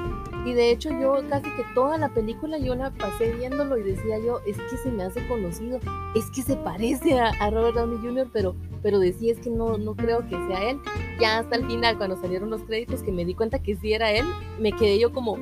Y 0.44 0.52
de 0.52 0.70
hecho 0.70 0.90
yo 0.90 1.16
casi 1.28 1.50
que 1.50 1.64
toda 1.74 1.98
la 1.98 2.08
película 2.08 2.58
yo 2.58 2.74
la 2.74 2.90
pasé 2.90 3.32
viéndolo 3.32 3.76
y 3.76 3.82
decía 3.82 4.18
yo, 4.18 4.40
es 4.46 4.56
que 4.56 4.76
se 4.76 4.90
me 4.90 5.04
hace 5.04 5.26
conocido, 5.26 5.78
es 6.14 6.30
que 6.30 6.42
se 6.42 6.56
parece 6.56 7.18
a, 7.18 7.30
a 7.40 7.50
Robert 7.50 7.76
Downey 7.76 7.98
Jr., 7.98 8.28
pero, 8.32 8.54
pero 8.82 8.98
decía 8.98 9.32
es 9.32 9.40
que 9.40 9.50
no, 9.50 9.78
no 9.78 9.94
creo 9.94 10.20
que 10.28 10.36
sea 10.48 10.70
él. 10.70 10.78
Ya 11.20 11.38
hasta 11.38 11.56
el 11.56 11.66
final, 11.66 11.98
cuando 11.98 12.16
salieron 12.20 12.50
los 12.50 12.62
créditos, 12.62 13.02
que 13.02 13.12
me 13.12 13.24
di 13.24 13.34
cuenta 13.34 13.58
que 13.58 13.76
sí 13.76 13.92
era 13.92 14.12
él, 14.12 14.24
me 14.58 14.72
quedé 14.72 14.98
yo 14.98 15.12
como, 15.12 15.36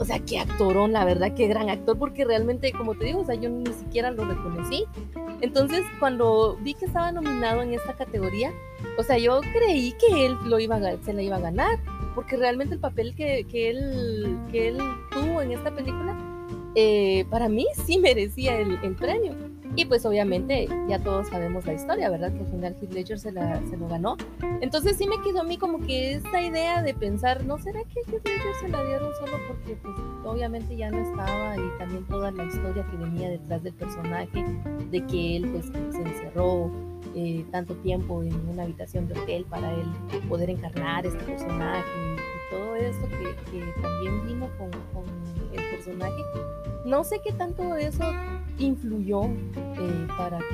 o 0.00 0.04
sea, 0.06 0.18
qué 0.18 0.38
actorón, 0.38 0.92
la 0.92 1.04
verdad, 1.04 1.34
qué 1.34 1.46
gran 1.46 1.68
actor, 1.68 1.98
porque 1.98 2.24
realmente, 2.24 2.72
como 2.72 2.94
te 2.94 3.04
digo, 3.04 3.20
o 3.20 3.24
sea, 3.26 3.34
yo 3.34 3.50
ni 3.50 3.70
siquiera 3.72 4.10
lo 4.10 4.24
reconocí. 4.24 4.86
Entonces, 5.42 5.82
cuando 5.98 6.56
vi 6.62 6.72
que 6.72 6.86
estaba 6.86 7.12
nominado 7.12 7.60
en 7.60 7.74
esta 7.74 7.92
categoría, 7.92 8.50
o 8.96 9.02
sea, 9.02 9.18
yo 9.18 9.42
creí 9.52 9.92
que 9.92 10.24
él 10.24 10.38
lo 10.46 10.58
iba 10.58 10.76
a, 10.76 10.96
se 11.04 11.12
la 11.12 11.20
iba 11.20 11.36
a 11.36 11.40
ganar, 11.40 11.78
porque 12.14 12.38
realmente 12.38 12.74
el 12.74 12.80
papel 12.80 13.14
que, 13.14 13.44
que, 13.44 13.68
él, 13.68 14.38
que 14.50 14.68
él 14.68 14.78
tuvo 15.10 15.42
en 15.42 15.52
esta 15.52 15.70
película 15.70 16.16
eh, 16.74 17.26
para 17.30 17.48
mí 17.48 17.66
sí 17.84 17.98
merecía 17.98 18.58
el, 18.58 18.78
el, 18.82 18.94
premio. 18.94 19.34
Y 19.80 19.86
pues 19.86 20.04
obviamente 20.04 20.68
ya 20.90 20.98
todos 20.98 21.28
sabemos 21.28 21.64
la 21.64 21.72
historia, 21.72 22.10
¿verdad? 22.10 22.30
Que 22.34 22.40
al 22.40 22.46
final 22.48 22.76
Heath 22.78 22.92
Ledger 22.92 23.18
se, 23.18 23.32
la, 23.32 23.62
se 23.70 23.78
lo 23.78 23.88
ganó. 23.88 24.18
Entonces 24.60 24.98
sí 24.98 25.08
me 25.08 25.18
quedó 25.22 25.40
a 25.40 25.44
mí 25.44 25.56
como 25.56 25.80
que 25.80 26.12
esta 26.12 26.42
idea 26.42 26.82
de 26.82 26.92
pensar, 26.92 27.46
¿no 27.46 27.56
será 27.56 27.80
que 27.84 28.00
Heath 28.00 28.28
Ledger 28.28 28.54
se 28.60 28.68
la 28.68 28.84
dieron 28.84 29.10
solo 29.14 29.38
porque 29.48 29.76
pues 29.76 29.94
obviamente 30.26 30.76
ya 30.76 30.90
no 30.90 30.98
estaba 30.98 31.56
y 31.56 31.78
también 31.78 32.04
toda 32.08 32.30
la 32.30 32.44
historia 32.44 32.86
que 32.90 32.96
venía 32.98 33.30
detrás 33.30 33.62
del 33.62 33.72
personaje, 33.72 34.44
de 34.90 35.06
que 35.06 35.38
él 35.38 35.48
pues 35.48 35.64
se 35.68 36.02
encerró 36.02 36.70
eh, 37.14 37.46
tanto 37.50 37.74
tiempo 37.76 38.22
en 38.22 38.34
una 38.50 38.64
habitación 38.64 39.08
de 39.08 39.18
hotel 39.18 39.46
para 39.48 39.72
él 39.72 39.86
poder 40.28 40.50
encarnar 40.50 41.06
este 41.06 41.24
personaje 41.24 41.88
y, 42.16 42.20
todo 42.54 42.74
esto 42.74 43.08
que, 43.08 43.50
que 43.50 43.64
también 43.80 44.26
vino 44.26 44.50
con, 44.58 44.70
con 44.92 45.04
el 45.52 45.70
personaje. 45.70 46.20
No 46.84 47.02
sé 47.04 47.20
qué 47.24 47.32
tanto 47.32 47.76
eso 47.76 48.04
influyó 48.66 49.24
eh, 49.24 50.06
para, 50.16 50.38
que, 50.38 50.44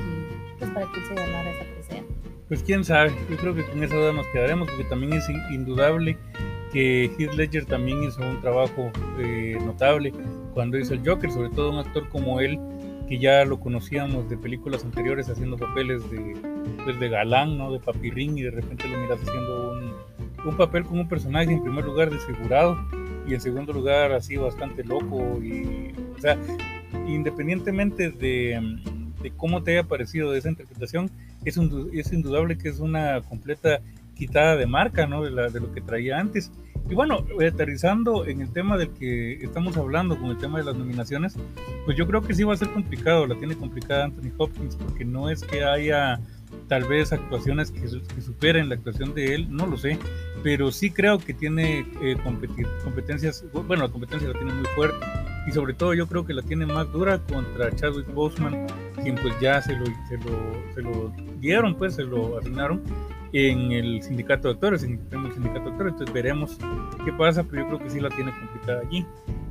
pues, 0.59 0.71
para 0.71 0.85
que 0.91 1.01
se 1.05 1.13
ganara 1.15 1.51
esa 1.51 1.63
presea. 1.73 2.03
Pues 2.47 2.63
quién 2.63 2.83
sabe, 2.83 3.11
yo 3.29 3.37
creo 3.37 3.53
que 3.53 3.65
con 3.65 3.83
esa 3.83 3.95
duda 3.95 4.13
nos 4.13 4.25
quedaremos 4.27 4.69
porque 4.69 4.85
también 4.85 5.13
es 5.13 5.27
indudable 5.51 6.17
que 6.71 7.11
Heath 7.17 7.33
Ledger 7.33 7.65
también 7.65 8.03
hizo 8.03 8.21
un 8.21 8.39
trabajo 8.41 8.91
eh, 9.19 9.57
notable 9.65 10.13
cuando 10.53 10.77
hizo 10.77 10.93
el 10.93 11.07
Joker, 11.07 11.31
sobre 11.31 11.49
todo 11.49 11.71
un 11.71 11.79
actor 11.79 12.07
como 12.09 12.39
él 12.39 12.59
que 13.07 13.19
ya 13.19 13.45
lo 13.45 13.59
conocíamos 13.59 14.29
de 14.29 14.37
películas 14.37 14.83
anteriores 14.83 15.29
haciendo 15.29 15.57
papeles 15.57 16.09
de, 16.11 16.35
pues 16.83 16.99
de 16.99 17.09
galán, 17.09 17.57
¿no? 17.57 17.71
de 17.71 17.79
papirrín 17.79 18.37
y 18.37 18.43
de 18.43 18.51
repente 18.51 18.87
lo 18.87 18.97
miras 18.97 19.19
haciendo 19.21 19.71
un, 19.71 19.93
un 20.45 20.57
papel 20.57 20.83
como 20.83 21.01
un 21.01 21.07
personaje 21.07 21.51
en 21.51 21.63
primer 21.63 21.85
lugar 21.85 22.09
desfigurado 22.09 22.77
y 23.25 23.33
en 23.33 23.41
segundo 23.41 23.73
lugar 23.73 24.11
así 24.11 24.35
bastante 24.35 24.83
loco 24.83 25.41
y 25.41 25.93
o 26.17 26.19
sea 26.19 26.37
independientemente 27.07 28.11
de, 28.11 28.79
cómo 29.35 29.63
te 29.63 29.71
haya 29.71 29.87
parecido 29.87 30.33
esa 30.33 30.49
interpretación 30.49 31.09
es, 31.43 31.57
indudable 31.57 32.57
que 32.57 32.69
es 32.69 32.79
una 32.79 33.21
completa 33.21 33.81
quitada 34.15 34.55
de 34.55 34.65
marca 34.65 35.05
¿no? 35.05 35.23
de, 35.23 35.49
de 35.51 35.59
lo 35.59 35.71
que 35.73 35.81
traía 35.81 36.19
antes 36.19 36.51
y 36.89 36.95
bueno, 36.95 37.25
aterrizando 37.45 38.25
en 38.25 38.41
el 38.41 38.51
tema 38.51 38.77
del 38.77 38.89
que 38.91 39.33
estamos 39.43 39.75
hablando, 39.75 40.17
con 40.17 40.29
el 40.29 40.37
tema 40.37 40.59
de 40.59 40.65
las 40.65 40.75
nominaciones, 40.75 41.35
pues 41.85 41.97
yo 41.97 42.07
creo 42.07 42.21
que 42.21 42.33
sí 42.33 42.43
va 42.43 42.53
a 42.53 42.57
ser 42.57 42.69
complicado, 42.69 43.27
la 43.27 43.35
tiene 43.35 43.55
complicada 43.55 44.05
Anthony 44.05 44.31
Hopkins, 44.37 44.75
porque 44.77 45.03
no 45.03 45.29
es 45.29 45.43
que 45.43 45.65
haya 45.65 46.19
tal 46.69 46.85
vez 46.85 47.11
actuaciones 47.11 47.71
que, 47.71 47.89
superen 48.21 48.69
la 48.69 48.75
actuación 48.75 49.13
de 49.13 49.35
él, 49.35 49.47
no 49.49 49.67
lo 49.67 49.77
sé, 49.77 49.99
pero 50.43 50.71
sí 50.71 50.89
creo 50.89 51.17
que 51.17 51.33
tiene 51.33 51.85
eh, 52.01 52.15
competencias, 52.83 53.43
bueno, 53.51 53.83
la 53.83 53.89
competencia 53.89 54.29
la 54.29 54.33
tiene 54.33 54.53
muy 54.53 54.65
fuerte 54.75 54.97
y 55.47 55.51
sobre 55.51 55.73
todo 55.73 55.93
yo 55.93 56.07
creo 56.07 56.25
que 56.25 56.33
la 56.33 56.41
tiene 56.41 56.65
más 56.65 56.91
dura 56.91 57.19
contra 57.19 57.73
Chadwick 57.75 58.13
Boseman, 58.13 58.67
quien 59.01 59.15
pues 59.15 59.33
ya 59.39 59.61
se 59.61 59.75
lo, 59.75 59.85
se 59.85 60.17
lo, 60.17 60.73
se 60.75 60.81
lo 60.81 61.13
dieron, 61.39 61.75
pues 61.75 61.95
se 61.95 62.03
lo 62.03 62.37
asignaron 62.37 62.81
en 63.33 63.71
el 63.71 64.01
sindicato 64.03 64.49
de 64.49 64.53
actores, 64.55 64.83
en 64.83 64.99
el 65.11 65.33
sindicato 65.33 65.65
de 65.65 65.71
actores, 65.71 65.93
entonces 65.93 66.13
veremos 66.13 66.57
qué 67.05 67.13
pasa, 67.13 67.43
pero 67.43 67.63
yo 67.63 67.67
creo 67.67 67.79
que 67.79 67.89
sí 67.89 67.99
la 67.99 68.09
tiene 68.09 68.31
complicada 68.31 68.81
allí. 68.81 69.05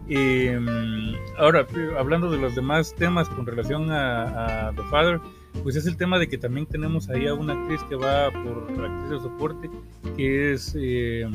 Em, 0.09 1.15
ahora, 1.39 1.67
hablando 1.99 2.31
de 2.31 2.39
los 2.39 2.55
demás 2.55 2.95
temas 2.95 3.29
con 3.29 3.45
relación 3.45 3.91
a, 3.91 4.69
a 4.69 4.73
The 4.73 4.83
Father, 4.91 5.21
pues 5.63 5.77
es 5.77 5.87
el 5.87 5.97
tema 5.97 6.19
de 6.19 6.29
que 6.29 6.39
también 6.39 6.67
tenemos 6.67 7.09
ahí 7.09 7.27
a 7.27 7.35
una 7.35 7.55
actriz 7.55 7.83
que 7.89 7.97
va 7.97 8.31
por 8.31 8.71
la 8.79 8.87
actriz 8.87 9.11
de 9.11 9.21
soporte, 9.21 9.71
que 10.17 10.53
es 10.53 10.77
eh, 10.79 11.27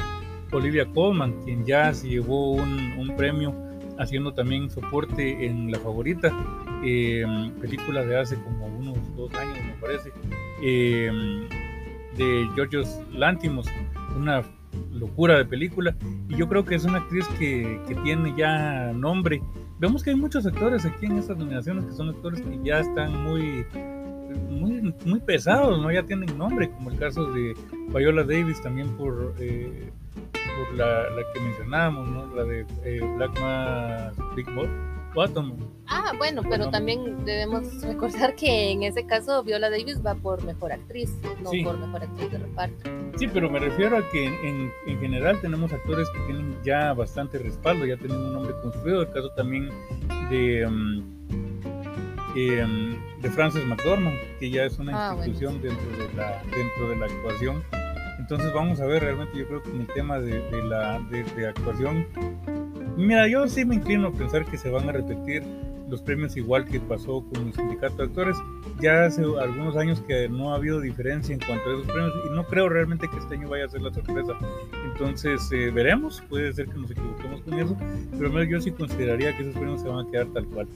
Olivia 0.51 0.85
Colman, 0.93 1.33
quien 1.43 1.65
ya 1.65 1.93
se 1.93 2.09
llevó 2.09 2.53
un, 2.53 2.93
un, 2.97 3.15
premio 3.15 3.53
haciendo 4.01 4.33
también 4.33 4.69
soporte 4.69 5.45
en 5.45 5.71
La 5.71 5.79
Favorita, 5.79 6.31
eh, 6.83 7.23
película 7.59 8.03
de 8.03 8.19
hace 8.19 8.35
como 8.35 8.65
unos 8.67 8.97
dos 9.15 9.33
años, 9.35 9.57
me 9.65 9.73
parece, 9.79 10.11
eh, 10.63 11.11
de 12.17 12.47
Georgios 12.55 12.99
Lántimos, 13.11 13.67
una 14.15 14.43
locura 14.91 15.37
de 15.37 15.45
película, 15.45 15.95
y 16.29 16.35
yo 16.35 16.47
creo 16.47 16.65
que 16.65 16.75
es 16.75 16.85
una 16.85 16.99
actriz 16.99 17.27
que, 17.39 17.79
que 17.87 17.95
tiene 17.95 18.33
ya 18.37 18.91
nombre. 18.93 19.41
Vemos 19.79 20.03
que 20.03 20.11
hay 20.11 20.15
muchos 20.15 20.45
actores 20.45 20.85
aquí 20.85 21.05
en 21.05 21.17
estas 21.17 21.37
nominaciones 21.37 21.85
que 21.85 21.91
son 21.91 22.09
actores 22.09 22.41
que 22.41 22.59
ya 22.63 22.79
están 22.79 23.23
muy 23.23 23.65
muy, 24.49 24.93
muy 25.05 25.19
pesados, 25.19 25.81
¿no? 25.81 25.91
Ya 25.91 26.03
tienen 26.03 26.37
nombre, 26.37 26.69
como 26.71 26.89
el 26.89 26.97
caso 26.97 27.25
de 27.31 27.55
Viola 27.93 28.23
Davis 28.23 28.61
también 28.61 28.89
por, 28.97 29.35
eh, 29.39 29.91
por 30.65 30.73
la, 30.75 31.09
la, 31.09 31.23
que 31.33 31.39
mencionábamos, 31.39 32.07
¿no? 32.09 32.35
La 32.35 32.43
de 32.43 32.65
eh, 32.83 32.99
Black 33.17 33.39
Mass 33.39 34.13
Big 34.35 34.47
Bottom. 35.13 35.57
Ah, 35.87 36.13
bueno, 36.17 36.41
pero 36.49 36.69
también 36.69 37.25
debemos 37.25 37.81
recordar 37.83 38.35
que 38.35 38.71
en 38.71 38.83
ese 38.83 39.05
caso 39.05 39.43
Viola 39.43 39.69
Davis 39.69 40.01
va 40.05 40.15
por 40.15 40.43
mejor 40.43 40.71
actriz, 40.71 41.11
no 41.43 41.51
por 41.63 41.77
mejor 41.77 42.03
actriz 42.03 42.31
de 42.31 42.37
reparto. 42.37 42.89
Sí, 43.17 43.27
pero 43.27 43.49
me 43.49 43.59
refiero 43.59 43.97
a 43.97 44.09
que 44.09 44.25
en, 44.25 44.71
en, 44.87 44.99
general 44.99 45.39
tenemos 45.41 45.73
actores 45.73 46.07
que 46.11 46.19
tienen 46.21 46.57
ya 46.63 46.93
bastante 46.93 47.37
respaldo, 47.39 47.85
ya 47.85 47.97
tienen 47.97 48.17
un 48.17 48.33
nombre 48.33 48.53
construido. 48.61 49.01
El 49.01 49.11
caso 49.11 49.29
también 49.35 49.69
de. 50.29 50.65
Um, 50.65 51.21
eh, 52.35 52.65
de 53.21 53.29
Frances 53.29 53.65
McDormand, 53.65 54.17
que 54.39 54.49
ya 54.49 54.63
es 54.63 54.79
una 54.79 55.11
ah, 55.11 55.15
institución 55.15 55.61
dentro, 55.61 55.97
de 55.97 56.13
la, 56.15 56.41
dentro 56.43 56.89
de 56.89 56.95
la 56.95 57.05
actuación. 57.05 57.63
Entonces 58.31 58.53
vamos 58.53 58.79
a 58.79 58.85
ver, 58.85 59.03
realmente 59.03 59.37
yo 59.37 59.45
creo 59.45 59.61
que 59.61 59.71
en 59.71 59.81
el 59.81 59.87
tema 59.87 60.17
de, 60.17 60.39
de 60.39 60.63
la 60.63 61.01
de, 61.09 61.47
actuación, 61.47 62.07
mira, 62.95 63.27
yo 63.27 63.45
sí 63.45 63.65
me 63.65 63.75
inclino 63.75 64.07
a 64.07 64.13
pensar 64.13 64.45
que 64.45 64.57
se 64.57 64.69
van 64.69 64.87
a 64.87 64.93
repetir 64.93 65.43
los 65.89 66.01
premios 66.01 66.37
igual 66.37 66.63
que 66.63 66.79
pasó 66.79 67.25
con 67.25 67.47
el 67.47 67.53
sindicato 67.53 67.97
de 67.97 68.03
actores. 68.05 68.37
Ya 68.79 69.03
hace 69.03 69.21
algunos 69.21 69.75
años 69.75 70.01
que 70.07 70.29
no 70.29 70.53
ha 70.53 70.55
habido 70.55 70.79
diferencia 70.79 71.33
en 71.33 71.41
cuanto 71.41 71.71
a 71.71 71.73
esos 71.73 71.87
premios 71.87 72.13
y 72.25 72.33
no 72.33 72.45
creo 72.45 72.69
realmente 72.69 73.05
que 73.09 73.17
este 73.17 73.35
año 73.35 73.49
vaya 73.49 73.65
a 73.65 73.67
ser 73.67 73.81
la 73.81 73.93
sorpresa. 73.93 74.31
Entonces 74.85 75.51
eh, 75.51 75.69
veremos, 75.69 76.23
puede 76.29 76.53
ser 76.53 76.67
que 76.67 76.75
nos 76.75 76.89
equivoquemos 76.89 77.41
con 77.41 77.59
eso, 77.59 77.75
pero 78.17 78.31
menos 78.31 78.47
yo 78.47 78.61
sí 78.61 78.71
consideraría 78.71 79.35
que 79.35 79.43
esos 79.43 79.55
premios 79.55 79.81
se 79.81 79.89
van 79.89 80.07
a 80.07 80.09
quedar 80.09 80.27
tal 80.27 80.45
cual 80.45 80.69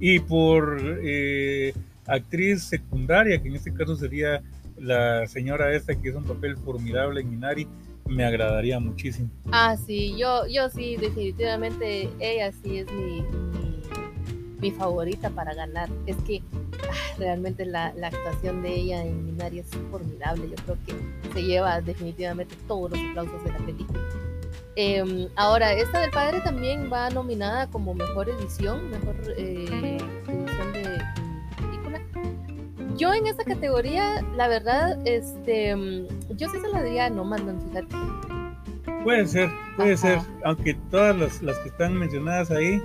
y 0.00 0.18
por 0.18 0.78
eh, 1.02 1.74
actriz 2.06 2.64
secundaria, 2.64 3.40
que 3.40 3.48
en 3.48 3.56
este 3.56 3.72
caso 3.72 3.96
sería 3.96 4.42
la 4.80 5.26
señora 5.26 5.74
esta 5.74 5.94
que 5.94 6.08
es 6.08 6.14
un 6.14 6.24
papel 6.24 6.56
formidable 6.56 7.20
en 7.20 7.30
Minari, 7.30 7.68
me 8.06 8.24
agradaría 8.24 8.80
muchísimo. 8.80 9.28
Ah, 9.52 9.76
sí, 9.76 10.16
yo, 10.18 10.46
yo 10.46 10.68
sí, 10.70 10.96
definitivamente 10.96 12.08
ella 12.18 12.50
sí 12.62 12.78
es 12.78 12.92
mi, 12.92 13.24
mi, 14.60 14.70
favorita 14.72 15.30
para 15.30 15.54
ganar. 15.54 15.88
Es 16.06 16.16
que 16.26 16.42
ah, 16.90 17.18
realmente 17.18 17.64
la, 17.64 17.92
la, 17.94 18.08
actuación 18.08 18.62
de 18.62 18.74
ella 18.74 19.04
en 19.04 19.26
Minari 19.26 19.60
es 19.60 19.68
formidable. 19.90 20.48
Yo 20.48 20.56
creo 20.64 20.78
que 20.86 21.32
se 21.32 21.42
lleva 21.42 21.80
definitivamente 21.80 22.56
todos 22.66 22.90
los 22.90 23.00
aplausos 23.10 23.44
de 23.44 23.52
la 23.52 23.58
película. 23.58 24.00
Em, 24.76 25.28
ahora, 25.36 25.72
esta 25.74 26.00
del 26.00 26.10
padre 26.10 26.40
también 26.40 26.90
va 26.92 27.10
nominada 27.10 27.66
como 27.68 27.92
mejor 27.92 28.28
edición, 28.28 28.90
mejor 28.90 29.14
eh. 29.36 29.98
Yo 33.00 33.14
en 33.14 33.26
esta 33.26 33.44
categoría, 33.44 34.22
la 34.36 34.46
verdad, 34.46 34.98
este, 35.06 35.74
mm, 35.74 36.36
yo 36.36 36.50
sí 36.50 36.58
se 36.60 36.68
la 36.68 36.82
diría 36.82 37.06
a 37.06 37.10
No 37.10 37.24
Mandan, 37.24 37.58
fíjate. 37.62 37.96
Puede 39.04 39.26
ser, 39.26 39.48
puede 39.74 39.96
ser, 39.96 40.18
aunque 40.44 40.74
todas 40.90 41.16
las, 41.16 41.40
las, 41.40 41.56
que 41.60 41.70
están 41.70 41.94
mencionadas 41.94 42.50
ahí 42.50 42.78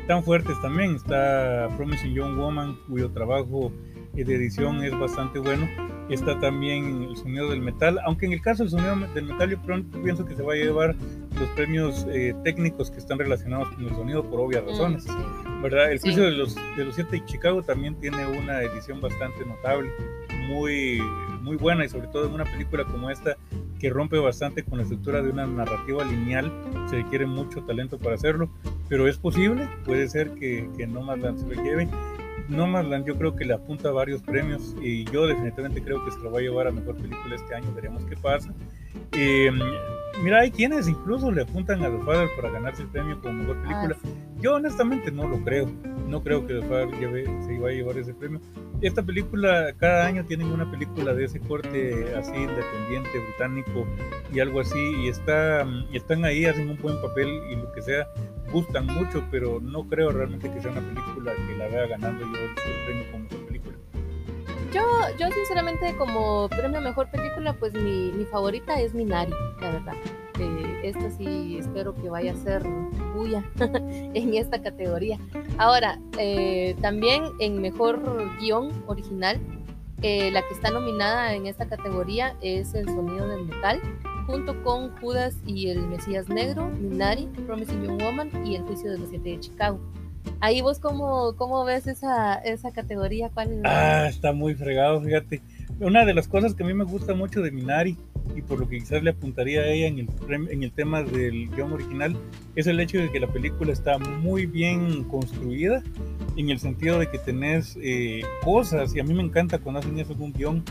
están 0.00 0.24
fuertes 0.24 0.60
también. 0.62 0.96
Está 0.96 1.68
Promising 1.76 2.12
Young 2.12 2.36
Woman, 2.36 2.76
cuyo 2.88 3.12
trabajo 3.12 3.70
de 4.14 4.34
edición 4.34 4.82
es 4.82 4.98
bastante 4.98 5.38
bueno 5.38 5.68
está 6.08 6.38
también 6.38 7.06
el 7.08 7.16
sonido 7.16 7.50
del 7.50 7.60
metal, 7.60 7.98
aunque 8.04 8.26
en 8.26 8.32
el 8.32 8.42
caso 8.42 8.64
del 8.64 8.70
sonido 8.70 8.96
del 9.14 9.24
metal 9.24 9.50
yo 9.50 10.02
pienso 10.02 10.24
que 10.24 10.34
se 10.34 10.42
va 10.42 10.52
a 10.52 10.56
llevar 10.56 10.94
los 11.38 11.48
premios 11.50 12.06
eh, 12.10 12.34
técnicos 12.44 12.90
que 12.90 12.98
están 12.98 13.18
relacionados 13.18 13.70
con 13.70 13.84
el 13.84 13.94
sonido 13.94 14.28
por 14.28 14.40
obvias 14.40 14.64
mm, 14.64 14.68
razones, 14.68 15.06
¿verdad? 15.62 15.92
El 15.92 16.00
juicio 16.00 16.24
de 16.24 16.32
los 16.32 16.54
de 16.76 16.84
los 16.84 16.94
siete 16.94 17.16
de 17.16 17.24
Chicago 17.24 17.62
también 17.62 17.94
tiene 17.96 18.26
una 18.26 18.60
edición 18.62 19.00
bastante 19.00 19.44
notable, 19.44 19.90
muy 20.48 21.00
muy 21.40 21.56
buena 21.56 21.84
y 21.84 21.88
sobre 21.88 22.08
todo 22.08 22.26
en 22.26 22.34
una 22.34 22.44
película 22.44 22.84
como 22.84 23.10
esta 23.10 23.36
que 23.78 23.90
rompe 23.90 24.18
bastante 24.18 24.62
con 24.62 24.78
la 24.78 24.84
estructura 24.84 25.22
de 25.22 25.30
una 25.30 25.46
narrativa 25.46 26.04
lineal, 26.04 26.52
se 26.88 26.96
requiere 26.96 27.26
mucho 27.26 27.62
talento 27.62 27.98
para 27.98 28.14
hacerlo, 28.14 28.48
pero 28.88 29.08
es 29.08 29.18
posible, 29.18 29.68
puede 29.84 30.08
ser 30.08 30.30
que, 30.34 30.68
que 30.76 30.86
no 30.86 31.02
más 31.02 31.18
se 31.18 31.46
lo 31.46 31.62
lleve 31.64 31.88
Nomadland 32.48 33.06
yo 33.06 33.16
creo 33.16 33.34
que 33.34 33.44
le 33.44 33.54
apunta 33.54 33.88
a 33.88 33.92
varios 33.92 34.22
premios 34.22 34.74
y 34.82 35.04
yo 35.06 35.26
definitivamente 35.26 35.82
creo 35.82 36.04
que 36.04 36.10
se 36.12 36.18
lo 36.20 36.30
va 36.30 36.38
a 36.38 36.42
llevar 36.42 36.66
a 36.66 36.72
mejor 36.72 36.96
película 36.96 37.34
este 37.34 37.54
año, 37.54 37.72
veremos 37.74 38.04
qué 38.04 38.16
pasa. 38.16 38.52
Em, 39.12 39.58
mira, 40.22 40.40
hay 40.40 40.50
quienes 40.50 40.88
incluso 40.88 41.30
le 41.30 41.42
apuntan 41.42 41.82
a 41.82 41.90
The 41.90 41.98
Father 42.04 42.28
para 42.36 42.50
ganarse 42.50 42.82
el 42.82 42.88
premio 42.88 43.20
como 43.20 43.34
mejor 43.34 43.62
película. 43.62 43.96
Ah, 44.04 44.08
yo 44.40 44.54
honestamente 44.54 45.10
no 45.10 45.28
lo 45.28 45.42
creo, 45.44 45.68
no 46.08 46.22
creo 46.22 46.46
que 46.46 46.60
se 46.60 47.54
iba 47.54 47.68
a 47.68 47.72
llevar 47.72 47.98
ese 47.98 48.14
premio. 48.14 48.40
Esta 48.80 49.02
película, 49.02 49.72
cada 49.78 50.06
año 50.06 50.24
tienen 50.24 50.48
una 50.48 50.68
película 50.70 51.14
de 51.14 51.24
ese 51.24 51.38
corte 51.38 52.12
así, 52.16 52.34
independiente, 52.34 53.20
británico 53.28 53.86
y 54.32 54.40
algo 54.40 54.60
así, 54.60 54.78
y 55.04 55.08
está, 55.08 55.64
están 55.92 56.24
ahí, 56.24 56.44
hacen 56.46 56.68
un 56.68 56.78
buen 56.78 57.00
papel 57.00 57.28
y 57.50 57.56
lo 57.56 57.72
que 57.72 57.82
sea, 57.82 58.08
gustan 58.52 58.86
mucho, 58.86 59.22
pero 59.30 59.60
no 59.60 59.88
creo 59.88 60.10
realmente 60.10 60.50
que 60.50 60.60
sea 60.60 60.72
una 60.72 60.80
película 60.80 61.32
que 61.34 61.56
la 61.56 61.68
vea 61.68 61.86
ganando 61.86 62.20
yo 62.20 62.26
el 62.26 62.84
premio 62.84 63.12
como 63.12 63.28
película. 63.28 63.41
Yo, 64.72 64.80
yo 65.18 65.30
sinceramente 65.30 65.94
como 65.96 66.48
premio 66.48 66.80
mejor 66.80 67.10
película, 67.10 67.52
pues 67.52 67.74
mi, 67.74 68.24
favorita 68.30 68.80
es 68.80 68.94
Minari, 68.94 69.32
la 69.60 69.70
verdad. 69.70 69.94
Eh, 70.38 70.80
esta 70.84 71.10
sí 71.10 71.58
espero 71.58 71.94
que 71.94 72.08
vaya 72.08 72.32
a 72.32 72.36
ser 72.36 72.62
bulla 73.14 73.44
en 73.60 74.34
esta 74.34 74.62
categoría. 74.62 75.18
Ahora, 75.58 75.98
eh, 76.18 76.74
también 76.80 77.24
en 77.38 77.60
mejor 77.60 78.00
guion 78.40 78.70
original, 78.86 79.38
eh, 80.00 80.30
la 80.30 80.40
que 80.40 80.54
está 80.54 80.70
nominada 80.70 81.34
en 81.34 81.46
esta 81.46 81.66
categoría 81.66 82.34
es 82.40 82.74
El 82.74 82.86
sonido 82.86 83.28
del 83.28 83.44
metal, 83.44 83.80
junto 84.26 84.62
con 84.64 84.96
Judas 84.98 85.36
y 85.46 85.68
el 85.68 85.86
Mesías 85.86 86.28
Negro, 86.28 86.68
Minari, 86.68 87.26
Promising 87.46 87.84
Young 87.84 88.02
Woman 88.02 88.46
y 88.46 88.56
El 88.56 88.62
juicio 88.62 88.90
de 88.90 88.98
los 88.98 89.10
siete 89.10 89.30
de 89.30 89.40
Chicago. 89.40 89.78
Ahí 90.40 90.60
vos 90.60 90.78
cómo, 90.78 91.34
cómo 91.36 91.64
ves 91.64 91.86
esa, 91.86 92.34
esa 92.34 92.72
categoría? 92.72 93.30
Ah, 93.64 94.06
está 94.08 94.32
muy 94.32 94.54
fregado, 94.54 95.00
fíjate. 95.00 95.42
Una 95.80 96.04
de 96.04 96.14
las 96.14 96.28
cosas 96.28 96.54
que 96.54 96.62
a 96.62 96.66
mí 96.66 96.74
me 96.74 96.84
gusta 96.84 97.14
mucho 97.14 97.42
de 97.42 97.50
Minari 97.50 97.96
y 98.34 98.42
por 98.42 98.58
lo 98.58 98.68
que 98.68 98.78
quizás 98.78 99.02
le 99.02 99.10
apuntaría 99.10 99.60
a 99.60 99.68
ella 99.68 99.86
en 99.86 99.98
el, 99.98 100.08
en 100.50 100.62
el 100.62 100.72
tema 100.72 101.02
del 101.02 101.48
guion 101.50 101.72
original 101.72 102.16
es 102.56 102.66
el 102.66 102.80
hecho 102.80 102.98
de 102.98 103.10
que 103.10 103.20
la 103.20 103.26
película 103.26 103.72
está 103.72 103.98
muy 103.98 104.46
bien 104.46 105.04
construida 105.04 105.82
en 106.36 106.50
el 106.50 106.58
sentido 106.58 106.98
de 106.98 107.08
que 107.08 107.18
tenés 107.18 107.78
eh, 107.82 108.22
cosas, 108.44 108.94
y 108.94 109.00
a 109.00 109.04
mí 109.04 109.14
me 109.14 109.22
encanta 109.22 109.58
cuando 109.58 109.80
hacen 109.80 109.98
eso 109.98 110.12
en 110.12 110.22
un 110.22 110.32
guion, 110.32 110.64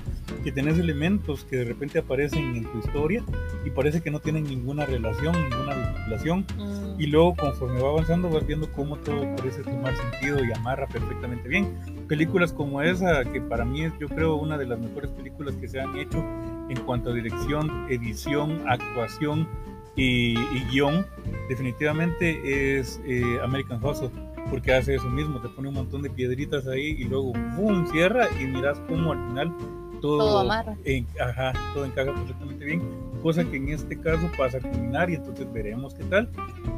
que 0.44 0.52
tenés 0.52 0.78
elementos 0.78 1.44
que 1.46 1.58
de 1.58 1.66
repente 1.66 2.00
aparecen 2.00 2.56
en 2.56 2.64
tu 2.64 2.80
historia 2.80 3.24
y 3.66 3.70
parece 3.70 4.02
que 4.02 4.10
no 4.10 4.20
tienen 4.20 4.46
ninguna 4.46 4.86
relación, 4.86 5.36
ninguna 5.50 5.76
vinculación, 5.76 6.46
mm. 6.58 7.00
y 7.00 7.08
luego 7.08 7.36
conforme 7.36 7.82
va 7.82 7.90
avanzando 7.90 8.30
vas 8.30 8.46
viendo 8.48 8.72
cómo 8.72 8.98
todo 8.98 9.36
parece 9.36 9.62
tomar 9.64 9.96
sentido 9.96 10.44
y 10.44 10.52
amarra 10.52 10.88
perfectamente 10.88 11.48
bien. 11.48 11.68
Películas 12.08 12.54
como 12.54 12.82
esa, 12.82 13.24
que 13.26 13.42
para 13.42 13.66
mí 13.66 13.84
es 13.84 13.94
yo 14.00 14.08
creo 14.08 14.36
una 14.36 14.58
de 14.58 14.66
las 14.66 14.80
mejores 14.80 15.12
películas 15.12 15.56
que 15.56 15.68
se 15.68 15.80
han 15.80 15.96
hecho, 15.98 16.24
en 16.72 16.80
cuanto 16.84 17.10
a 17.10 17.14
dirección, 17.14 17.86
edición, 17.90 18.64
actuación 18.68 19.48
y, 19.96 20.36
guion, 20.72 21.06
definitivamente 21.50 22.80
es 22.80 23.02
eh, 23.06 23.40
American 23.44 23.84
Hustle, 23.84 24.10
porque 24.50 24.74
hace 24.74 24.96
eso 24.96 25.10
mismo, 25.10 25.42
te 25.42 25.50
pone 25.50 25.68
un 25.68 25.76
montón 25.76 26.02
de 26.02 26.10
piedritas 26.10 26.66
ahí 26.68 26.96
y 26.98 27.04
luego 27.04 27.34
¡boom! 27.58 27.88
cierra 27.92 28.28
y 28.40 28.46
miras 28.46 28.80
cómo 28.88 29.12
al 29.12 29.28
final 29.28 29.54
todo, 30.02 30.18
todo 30.18 30.40
amarra. 30.40 30.78
ajá, 31.20 31.54
todo 31.74 31.86
encaja 31.86 32.14
perfectamente 32.14 32.66
bien, 32.66 32.82
cosa 33.22 33.44
que 33.44 33.58
en 33.58 33.70
este 33.70 34.00
caso 34.00 34.32
pasa 34.38 34.60
con 34.60 34.72
Minari, 34.82 35.16
entonces 35.16 35.52
veremos 35.52 35.94
qué 35.94 36.06
tal. 36.06 36.30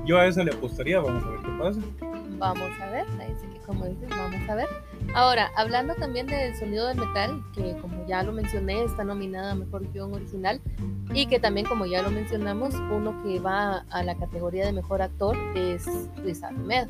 Yo 0.05 0.17
a 0.17 0.25
esa 0.25 0.43
le 0.43 0.51
apostaría, 0.51 0.99
vamos 0.99 1.23
a 1.23 1.29
ver 1.29 1.39
qué 1.39 1.51
pasa. 1.59 1.81
Vamos 2.39 2.69
a 2.81 2.89
ver, 2.89 3.05
ahí 3.19 3.33
sí 3.39 3.47
que 3.53 3.59
como 3.59 3.85
dices, 3.85 4.09
vamos 4.09 4.49
a 4.49 4.55
ver. 4.55 4.67
Ahora, 5.13 5.51
hablando 5.55 5.93
también 5.95 6.27
del 6.27 6.55
sonido 6.55 6.87
del 6.87 6.97
metal, 6.97 7.43
que 7.53 7.75
como 7.81 8.05
ya 8.07 8.23
lo 8.23 8.31
mencioné, 8.31 8.83
está 8.83 9.03
nominada 9.03 9.51
a 9.51 9.55
Mejor 9.55 9.87
Guión 9.91 10.13
Original, 10.13 10.59
y 11.13 11.27
que 11.27 11.39
también, 11.39 11.67
como 11.67 11.85
ya 11.85 12.01
lo 12.01 12.09
mencionamos, 12.09 12.73
uno 12.91 13.21
que 13.23 13.39
va 13.39 13.85
a 13.89 14.03
la 14.03 14.15
categoría 14.15 14.65
de 14.65 14.73
Mejor 14.73 15.01
Actor 15.01 15.37
es 15.55 15.85
Luis 16.23 16.43
Ahmed. 16.43 16.87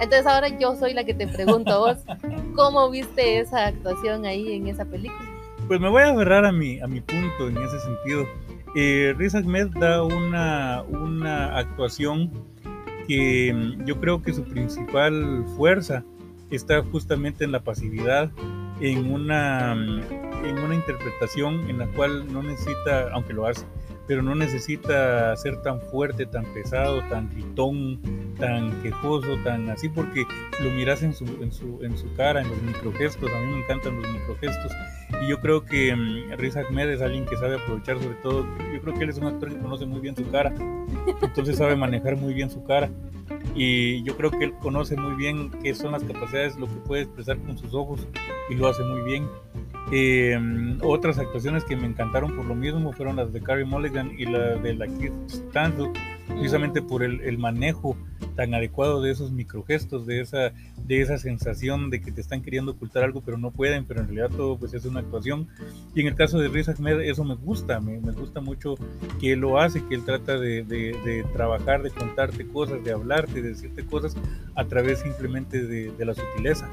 Entonces 0.00 0.26
ahora 0.26 0.48
yo 0.58 0.76
soy 0.76 0.94
la 0.94 1.04
que 1.04 1.14
te 1.14 1.26
pregunto 1.26 1.78
vos, 1.80 1.98
¿cómo 2.54 2.88
viste 2.90 3.38
esa 3.38 3.66
actuación 3.66 4.24
ahí 4.24 4.54
en 4.54 4.68
esa 4.68 4.84
película? 4.84 5.28
Pues 5.66 5.80
me 5.80 5.88
voy 5.88 6.02
a 6.02 6.10
agarrar 6.10 6.44
a 6.44 6.52
mi, 6.52 6.80
a 6.80 6.86
mi 6.86 7.00
punto 7.00 7.48
en 7.48 7.58
ese 7.58 7.78
sentido. 7.80 8.26
Eh, 8.76 9.14
Riz 9.16 9.34
Ahmed 9.34 9.68
da 9.78 10.02
una, 10.04 10.82
una 10.88 11.58
actuación 11.58 12.30
que 13.06 13.52
mm, 13.52 13.84
yo 13.84 14.00
creo 14.00 14.22
que 14.22 14.32
su 14.32 14.44
principal 14.44 15.44
fuerza 15.56 16.04
está 16.50 16.82
justamente 16.82 17.44
en 17.44 17.52
la 17.52 17.60
pasividad, 17.60 18.30
en 18.80 19.12
una, 19.12 19.72
en 19.72 20.58
una 20.58 20.74
interpretación 20.74 21.68
en 21.68 21.78
la 21.78 21.86
cual 21.88 22.32
no 22.32 22.42
necesita, 22.42 23.10
aunque 23.12 23.32
lo 23.32 23.46
hace, 23.46 23.64
pero 24.06 24.22
no 24.22 24.34
necesita 24.34 25.36
ser 25.36 25.62
tan 25.62 25.80
fuerte, 25.80 26.26
tan 26.26 26.44
pesado, 26.52 27.00
tan 27.08 27.30
gritón, 27.30 28.00
tan 28.38 28.82
quejoso, 28.82 29.36
tan 29.44 29.70
así, 29.70 29.88
porque 29.88 30.26
lo 30.62 30.70
miras 30.70 31.02
en 31.02 31.14
su, 31.14 31.24
en 31.42 31.52
su, 31.52 31.78
en 31.82 31.96
su 31.96 32.12
cara, 32.14 32.40
en 32.40 32.48
los 32.48 32.60
microgestos, 32.62 33.30
a 33.30 33.38
mí 33.38 33.46
me 33.52 33.58
encantan 33.58 34.00
los 34.00 34.10
microgestos, 34.10 34.72
y 35.20 35.28
yo 35.28 35.40
creo 35.40 35.64
que 35.64 35.92
um, 35.92 36.30
Riz 36.38 36.56
Ahmed 36.56 36.90
es 36.90 37.02
alguien 37.02 37.26
que 37.26 37.36
sabe 37.36 37.56
aprovechar 37.56 37.98
sobre 38.00 38.14
todo, 38.16 38.46
yo 38.72 38.80
creo 38.80 38.94
que 38.94 39.04
él 39.04 39.10
es 39.10 39.18
un 39.18 39.26
actor 39.26 39.48
que 39.50 39.58
conoce 39.58 39.86
muy 39.86 40.00
bien 40.00 40.16
su 40.16 40.28
cara, 40.30 40.52
entonces 41.22 41.56
sabe 41.56 41.76
manejar 41.76 42.16
muy 42.16 42.34
bien 42.34 42.50
su 42.50 42.64
cara, 42.64 42.90
y 43.54 44.02
yo 44.02 44.16
creo 44.16 44.30
que 44.30 44.44
él 44.44 44.54
conoce 44.54 44.96
muy 44.96 45.14
bien 45.16 45.50
qué 45.62 45.74
son 45.74 45.92
las 45.92 46.04
capacidades, 46.04 46.56
lo 46.56 46.66
que 46.66 46.80
puede 46.86 47.02
expresar 47.02 47.38
con 47.38 47.58
sus 47.58 47.74
ojos, 47.74 48.06
y 48.48 48.54
lo 48.54 48.68
hace 48.68 48.82
muy 48.82 49.02
bien. 49.02 49.28
Eh, 49.92 50.38
otras 50.82 51.18
actuaciones 51.18 51.64
que 51.64 51.74
me 51.74 51.86
encantaron 51.86 52.36
por 52.36 52.44
lo 52.44 52.54
mismo 52.54 52.92
fueron 52.92 53.16
las 53.16 53.32
de 53.32 53.40
Carrie 53.40 53.64
Mulligan 53.64 54.12
y 54.16 54.24
la 54.24 54.56
de 54.56 54.74
la 54.74 54.86
Keith 54.86 55.12
Stanfield, 55.28 55.96
precisamente 56.30 56.82
por 56.82 57.02
el, 57.02 57.20
el, 57.20 57.38
manejo 57.38 57.96
tan 58.36 58.54
adecuado 58.54 59.02
de 59.02 59.10
esos 59.10 59.32
microgestos, 59.32 60.06
de 60.06 60.20
esa, 60.20 60.52
de 60.86 61.02
esa 61.02 61.18
sensación 61.18 61.90
de 61.90 62.00
que 62.00 62.12
te 62.12 62.20
están 62.20 62.42
queriendo 62.42 62.72
ocultar 62.72 63.04
algo 63.04 63.20
pero 63.20 63.38
no 63.38 63.50
pueden, 63.50 63.84
pero 63.84 64.00
en 64.00 64.06
realidad 64.06 64.30
todo 64.36 64.58
pues 64.58 64.74
es 64.74 64.84
una 64.84 65.00
actuación. 65.00 65.48
Y 65.94 66.00
en 66.00 66.06
el 66.06 66.14
caso 66.14 66.38
de 66.38 66.48
Riz 66.48 66.68
Ahmed 66.68 67.00
eso 67.00 67.24
me 67.24 67.34
gusta, 67.34 67.80
me, 67.80 68.00
me 68.00 68.12
gusta 68.12 68.40
mucho 68.40 68.76
que 69.20 69.32
él 69.32 69.40
lo 69.40 69.60
hace, 69.60 69.84
que 69.86 69.94
él 69.94 70.04
trata 70.04 70.38
de, 70.38 70.62
de, 70.62 70.96
de, 71.04 71.24
trabajar, 71.32 71.82
de 71.82 71.90
contarte 71.90 72.46
cosas, 72.46 72.82
de 72.84 72.92
hablarte, 72.92 73.42
de 73.42 73.50
decirte 73.50 73.84
cosas 73.84 74.16
a 74.54 74.64
través 74.64 75.00
simplemente 75.00 75.66
de, 75.66 75.90
de 75.92 76.04
la 76.04 76.14
sutileza. 76.14 76.68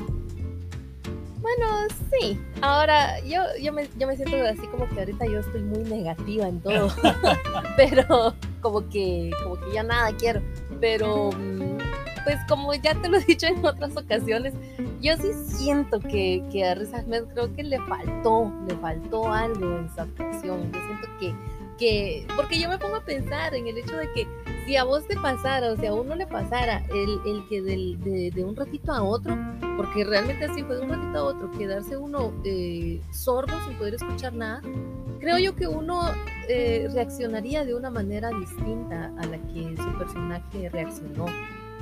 Bueno, 1.47 1.87
sí. 2.11 2.37
Ahora, 2.61 3.19
yo, 3.21 3.41
yo, 3.61 3.71
me, 3.71 3.87
yo 3.97 4.07
me 4.07 4.17
siento 4.17 4.35
así 4.43 4.67
como 4.67 4.87
que 4.89 4.99
ahorita 4.99 5.25
yo 5.27 5.39
estoy 5.39 5.63
muy 5.63 5.83
negativa 5.83 6.47
en 6.47 6.59
todo. 6.59 6.89
pero 7.77 8.35
como 8.67 8.89
que, 8.89 9.31
como 9.43 9.55
que 9.55 9.71
ya 9.71 9.83
nada 9.83 10.11
quiero. 10.17 10.41
Pero, 10.81 11.31
mm, 11.31 11.77
pues 12.25 12.37
como 12.49 12.73
ya 12.73 12.93
te 13.01 13.07
lo 13.07 13.17
he 13.17 13.23
dicho 13.23 13.47
en 13.47 13.65
otras 13.65 13.95
ocasiones, 13.95 14.53
yo 15.01 15.15
sí 15.15 15.31
siento 15.33 16.01
que, 16.01 16.43
que 16.51 16.65
a 16.65 16.75
Riz 16.75 16.93
Ahmed 16.93 17.23
creo 17.33 17.55
que 17.55 17.63
le 17.63 17.79
faltó, 17.83 18.51
le 18.67 18.75
faltó 18.75 19.31
algo 19.31 19.77
en 19.77 19.89
su 19.95 20.01
actuación. 20.01 20.71
Yo 20.73 20.79
siento 20.81 21.07
que 21.19 21.33
que, 21.77 22.27
porque 22.35 22.59
yo 22.59 22.69
me 22.69 22.77
pongo 22.77 22.95
a 22.95 23.01
pensar 23.01 23.53
en 23.55 23.67
el 23.67 23.77
hecho 23.77 23.95
de 23.95 24.11
que 24.13 24.27
si 24.65 24.75
a 24.75 24.83
vos 24.83 25.07
te 25.07 25.15
pasara, 25.15 25.71
o 25.71 25.77
sea, 25.77 25.91
a 25.91 25.93
uno 25.93 26.15
le 26.15 26.27
pasara 26.27 26.83
el, 26.89 27.19
el 27.25 27.47
que 27.47 27.61
del, 27.61 28.03
de, 28.03 28.31
de, 28.31 28.43
un 28.43 28.55
ratito 28.55 28.91
a 28.91 29.03
otro, 29.03 29.37
porque 29.77 30.03
realmente 30.03 30.45
así 30.45 30.63
fue 30.63 30.75
de 30.75 30.81
un 30.81 30.89
ratito 30.89 31.17
a 31.19 31.23
otro, 31.23 31.51
quedarse 31.51 31.95
uno 31.97 32.33
eh, 32.43 32.99
sordo 33.11 33.53
sin 33.65 33.77
poder 33.77 33.95
escuchar 33.95 34.33
nada, 34.33 34.61
creo 35.19 35.37
yo 35.37 35.55
que 35.55 35.67
uno 35.67 36.01
eh, 36.49 36.87
reaccionaría 36.93 37.65
de 37.65 37.75
una 37.75 37.89
manera 37.89 38.29
distinta 38.31 39.11
a 39.17 39.25
la 39.25 39.37
que 39.53 39.75
su 39.77 39.97
personaje 39.97 40.69
reaccionó. 40.69 41.25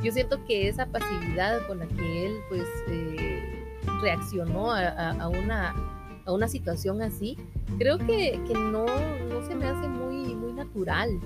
Yo 0.04 0.12
siento 0.12 0.43
que 0.45 0.67
esa 0.67 0.86
pasividad 0.86 1.65
con 1.67 1.80
la 1.80 1.88
que 1.88 2.26
él 2.26 2.34
pues 2.50 2.67
eh, 2.88 3.63
reaccionó 4.02 4.71
a, 4.71 4.82
a, 4.88 5.12
a 5.12 5.28
una 5.30 5.74
a 6.26 6.34
una 6.34 6.48
situación 6.48 7.02
así, 7.02 7.38
creo 7.78 7.98
que, 7.98 8.39
que 8.48 8.54
no, 8.54 8.86
no, 8.86 9.48
se 9.48 9.56
me 9.56 9.65
hace 9.65 9.88
muy, 9.88 10.36
muy 10.36 10.54
natural. 10.54 11.19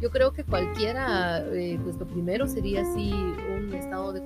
Yo 0.00 0.10
creo 0.10 0.32
que 0.32 0.44
cualquiera, 0.44 1.44
eh, 1.52 1.78
pues 1.82 1.96
lo 1.96 2.06
primero 2.06 2.46
sería 2.46 2.82
así 2.82 3.12
un 3.12 3.74
estado 3.74 4.12
de 4.12 4.25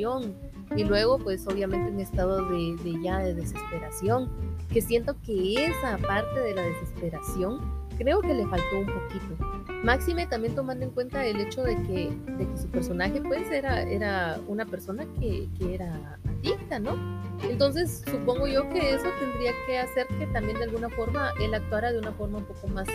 confusión 0.00 0.34
y 0.76 0.84
luego 0.84 1.18
pues 1.18 1.46
obviamente 1.48 1.90
un 1.90 2.00
estado 2.00 2.44
de, 2.46 2.76
de 2.82 3.02
ya 3.02 3.18
de 3.18 3.34
desesperación, 3.34 4.30
que 4.72 4.80
siento 4.80 5.16
que 5.24 5.66
esa 5.66 5.98
parte 5.98 6.40
de 6.40 6.54
la 6.54 6.62
desesperación 6.62 7.60
creo 7.98 8.20
que 8.20 8.32
le 8.32 8.46
faltó 8.46 8.78
un 8.78 8.86
poquito. 8.86 9.46
Máxime 9.82 10.26
también 10.26 10.54
tomando 10.54 10.84
en 10.84 10.90
cuenta 10.90 11.24
el 11.24 11.40
hecho 11.40 11.62
de 11.62 11.74
que, 11.82 12.10
de 12.38 12.48
que 12.48 12.56
su 12.56 12.68
personaje 12.68 13.20
pues 13.20 13.50
era, 13.50 13.82
era 13.82 14.38
una 14.46 14.64
persona 14.64 15.06
que, 15.18 15.48
que 15.58 15.74
era 15.74 16.18
adicta, 16.24 16.78
¿no? 16.78 16.96
Entonces 17.42 18.02
supongo 18.10 18.46
yo 18.46 18.68
que 18.68 18.94
eso 18.94 19.06
tendría 19.18 19.52
que 19.66 19.78
hacer 19.78 20.06
que 20.18 20.26
también 20.28 20.58
de 20.58 20.64
alguna 20.64 20.88
forma 20.90 21.32
él 21.40 21.54
actuara 21.54 21.92
de 21.92 21.98
una 21.98 22.12
forma 22.12 22.38
un 22.38 22.44
poco 22.44 22.68
más, 22.68 22.86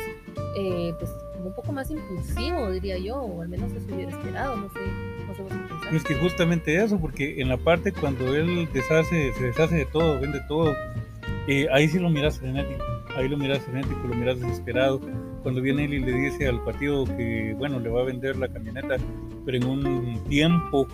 eh, 0.56 0.94
pues 1.00 1.12
un 1.44 1.54
poco 1.54 1.72
más 1.72 1.90
impulsivo, 1.92 2.72
diría 2.72 2.98
yo, 2.98 3.18
o 3.18 3.42
al 3.42 3.50
menos 3.50 3.72
eso 3.74 3.94
hubiera 3.94 4.12
esperado, 4.12 4.56
no 4.56 4.70
sé. 4.70 5.15
Sé 5.90 5.96
Es 5.96 6.04
que 6.04 6.16
justamente 6.16 6.76
eso, 6.84 7.00
porque 7.00 7.42
en 7.42 7.50
la 7.50 7.58
parte 7.58 7.92
cuando 7.92 8.36
él 8.36 8.68
deshace, 8.74 9.34
se 9.34 9.44
deshace 9.46 9.76
de 9.76 9.86
todo, 9.86 10.20
vende 10.20 10.40
todo, 10.48 10.74
eh, 11.48 11.68
ahí 11.72 11.88
sí 11.88 12.00
lo 12.00 12.10
miras 12.10 12.40
frenético, 12.40 12.84
ahí 13.16 13.28
lo 13.30 13.38
miras 13.38 13.60
frenético, 13.60 14.00
lo 14.08 14.16
miras 14.16 14.40
desesperado. 14.40 15.00
Cuando 15.44 15.62
viene 15.62 15.86
él 15.86 15.94
y 15.94 16.00
le 16.00 16.12
dice 16.12 16.48
al 16.48 16.64
partido 16.64 17.06
que, 17.06 17.54
bueno, 17.58 17.80
le 17.80 17.90
va 17.90 18.02
a 18.02 18.06
vender 18.06 18.36
la 18.38 18.48
camioneta, 18.48 18.96
pero 19.46 19.58
en 19.58 19.66
un 19.66 20.24
tiempo 20.28 20.88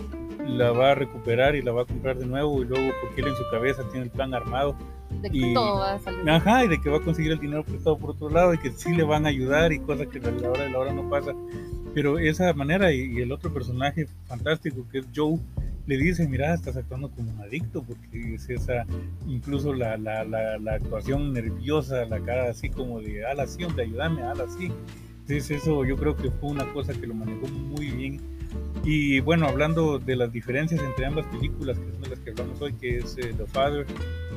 la 0.46 0.72
va 0.72 0.90
a 0.90 0.94
recuperar 0.94 1.54
y 1.54 1.62
la 1.62 1.72
va 1.72 1.82
a 1.82 1.84
comprar 1.86 2.18
de 2.18 2.26
nuevo 2.26 2.60
y 2.62 2.66
luego 2.66 2.92
porque 3.00 3.20
él 3.22 3.28
en 3.28 3.36
su 3.36 3.44
cabeza 3.50 3.82
tiene 3.90 4.06
el 4.06 4.10
plan 4.10 4.34
armado 4.34 4.76
De 5.22 5.30
que 5.30 5.38
y- 5.38 5.54
todo 5.54 5.78
va 5.78 5.94
a 5.94 5.98
salir. 6.00 6.28
Ajá, 6.28 6.64
y 6.64 6.68
de 6.68 6.80
que 6.80 6.90
va 6.90 6.96
a 6.98 7.00
conseguir 7.00 7.32
el 7.32 7.38
dinero 7.38 7.64
prestado 7.64 7.96
por 7.96 8.10
otro 8.10 8.28
lado 8.28 8.52
y 8.52 8.58
que 8.58 8.72
sí 8.72 8.92
le 8.94 9.04
van 9.04 9.24
a 9.24 9.28
ayudar 9.30 9.72
y 9.72 9.78
cosas 9.78 10.08
que 10.08 10.18
a 10.18 10.30
la 10.30 10.50
hora 10.50 10.64
de 10.64 10.70
la 10.70 10.78
hora 10.80 10.92
no 10.92 11.08
pasa. 11.08 11.32
Pero 11.94 12.18
esa 12.18 12.52
manera 12.54 12.92
y, 12.92 13.00
y 13.00 13.20
el 13.20 13.32
otro 13.32 13.52
personaje 13.52 14.06
fantástico 14.26 14.86
que 14.90 14.98
es 14.98 15.06
Joe 15.14 15.38
le 15.86 15.96
dice, 15.96 16.28
mira, 16.28 16.54
estás 16.54 16.76
actuando 16.76 17.10
como 17.10 17.32
un 17.32 17.40
adicto 17.40 17.82
porque 17.82 18.34
es 18.34 18.48
esa, 18.48 18.86
incluso 19.26 19.74
la, 19.74 19.96
la, 19.96 20.24
la, 20.24 20.58
la 20.58 20.74
actuación 20.74 21.32
nerviosa, 21.32 22.04
la 22.04 22.20
cara 22.20 22.50
así 22.50 22.70
como 22.70 23.00
de, 23.00 23.26
ala, 23.26 23.46
sí, 23.46 23.64
hombre, 23.64 23.84
ayúdame, 23.84 24.22
ala, 24.22 24.46
sí. 24.48 24.70
Entonces 25.22 25.50
eso 25.50 25.84
yo 25.84 25.96
creo 25.96 26.16
que 26.16 26.30
fue 26.30 26.50
una 26.50 26.72
cosa 26.72 26.92
que 26.92 27.06
lo 27.06 27.14
manejó 27.14 27.46
muy 27.48 27.90
bien. 27.90 28.20
Y 28.84 29.20
bueno, 29.20 29.46
hablando 29.46 29.98
de 29.98 30.16
las 30.16 30.32
diferencias 30.32 30.82
entre 30.82 31.06
ambas 31.06 31.26
películas, 31.26 31.78
que 31.78 31.92
son 31.92 32.02
de 32.02 32.08
las 32.10 32.18
que 32.20 32.30
hablamos 32.30 32.60
hoy, 32.60 32.72
que 32.74 32.98
es 32.98 33.16
eh, 33.18 33.32
The 33.36 33.46
Father 33.46 33.86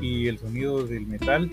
y 0.01 0.27
el 0.27 0.37
sonido 0.37 0.85
del 0.85 1.05
metal, 1.05 1.49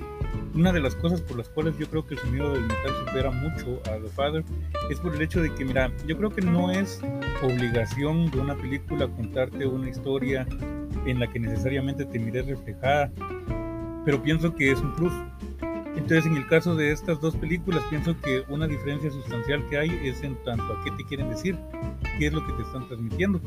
una 0.55 0.73
de 0.73 0.81
las 0.81 0.95
cosas 0.95 1.21
por 1.21 1.39
las 1.39 1.49
cuales 1.49 1.77
yo 1.79 1.89
creo 1.89 2.07
que 2.07 2.15
el 2.15 2.21
sonido 2.21 2.53
del 2.53 2.63
metal 2.63 2.95
supera 3.07 3.31
mucho 3.31 3.81
a 3.87 3.99
The 3.99 4.09
Father 4.15 4.45
es 4.91 5.01
por 5.01 5.15
el 5.15 5.23
hecho 5.23 5.41
de 5.41 5.55
que, 5.55 5.65
mira, 5.65 5.91
yo 6.07 6.17
creo 6.17 6.31
que 6.31 6.43
no 6.43 6.71
es 6.71 7.01
obligación 7.43 8.31
de 8.31 8.41
una 8.41 8.57
película 8.57 9.09
contarte 9.09 9.67
una 9.67 9.89
historia 9.89 10.47
en 11.07 11.21
la 11.21 11.27
que 11.27 11.41
necesariamente 11.41 12.05
te 12.05 12.19
mires 12.19 12.47
reflejada, 12.47 13.11
pero 14.05 14.23
pienso 14.23 14.55
que 14.55 14.71
es 14.71 14.79
un 14.79 14.95
plus. 14.95 15.13
Entonces, 15.97 16.27
en 16.27 16.37
el 16.37 16.47
caso 16.47 16.75
de 16.75 16.91
estas 16.91 17.21
dos 17.21 17.37
películas, 17.37 17.83
pienso 17.91 18.19
que 18.21 18.45
una 18.49 18.67
diferencia 18.67 19.11
sustancial 19.11 19.65
que 19.69 19.79
hay 19.79 19.91
es 20.03 20.23
en 20.23 20.37
tanto 20.45 20.65
a 20.65 20.83
qué 20.85 20.91
te 20.93 21.05
quieren 21.05 21.29
decir, 21.29 21.57
qué 22.19 22.29
es 22.29 22.33
lo 22.33 22.45
que 22.47 22.53
te 22.55 22.63
están 22.63 22.87
transmitiendo. 22.89 23.41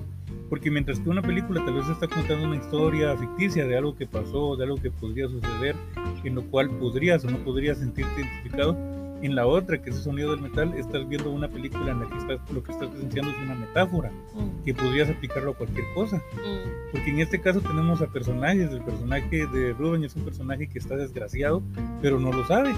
Porque 0.50 0.70
mientras 0.70 1.00
que 1.00 1.10
una 1.10 1.24
película 1.24 1.66
tal 1.66 1.74
vez 1.74 1.90
está 1.90 2.08
contando 2.08 2.46
una 2.46 2.58
historia 2.58 3.18
ficticia 3.18 3.66
de 3.66 3.78
algo 3.78 3.96
que 3.96 4.06
pasó, 4.06 4.56
de 4.56 4.66
algo 4.66 4.78
que 4.78 4.92
podría 4.92 5.28
suceder, 5.28 5.76
en 6.24 6.36
lo 6.36 6.44
cual 6.44 6.70
podrías 6.72 7.24
o 7.26 7.30
no 7.30 7.38
podrías 7.40 7.80
sentirte 7.80 8.22
identificado, 8.22 8.78
en 9.22 9.36
la 9.36 9.48
otra, 9.48 9.82
que 9.82 9.90
es 9.90 9.96
el 9.98 10.04
sonido 10.04 10.32
del 10.32 10.42
metal, 10.42 10.74
estás 10.76 11.08
viendo 11.08 11.32
una 11.32 11.48
película 11.48 11.92
en 11.92 12.00
la 12.02 12.08
que 12.10 12.18
estás, 12.18 12.40
lo 12.52 12.62
que 12.64 12.72
estás 12.72 12.90
presenciando 12.90 13.32
es 13.32 13.38
una 13.40 13.56
metáfora, 13.56 14.12
Mm, 14.36 14.64
que 14.66 14.74
podrías 14.74 15.10
aplicarlo 15.10 15.52
a 15.52 15.54
cualquier 15.56 15.86
cosa. 15.94 16.18
mm, 16.18 16.92
Porque 16.92 17.10
en 17.12 17.20
este 17.20 17.40
caso 17.42 17.62
tenemos 17.62 18.02
a 18.02 18.08
personajes. 18.08 18.72
El 18.72 18.82
personaje 18.84 19.48
de 19.48 19.74
Ruben 19.74 20.04
es 20.04 20.16
un 20.16 20.24
personaje 20.24 20.68
que 20.68 20.80
está 20.80 20.96
desgraciado, 20.96 21.62
pero 22.02 22.20
no 22.20 22.32
lo 22.32 22.46
sabe. 22.46 22.74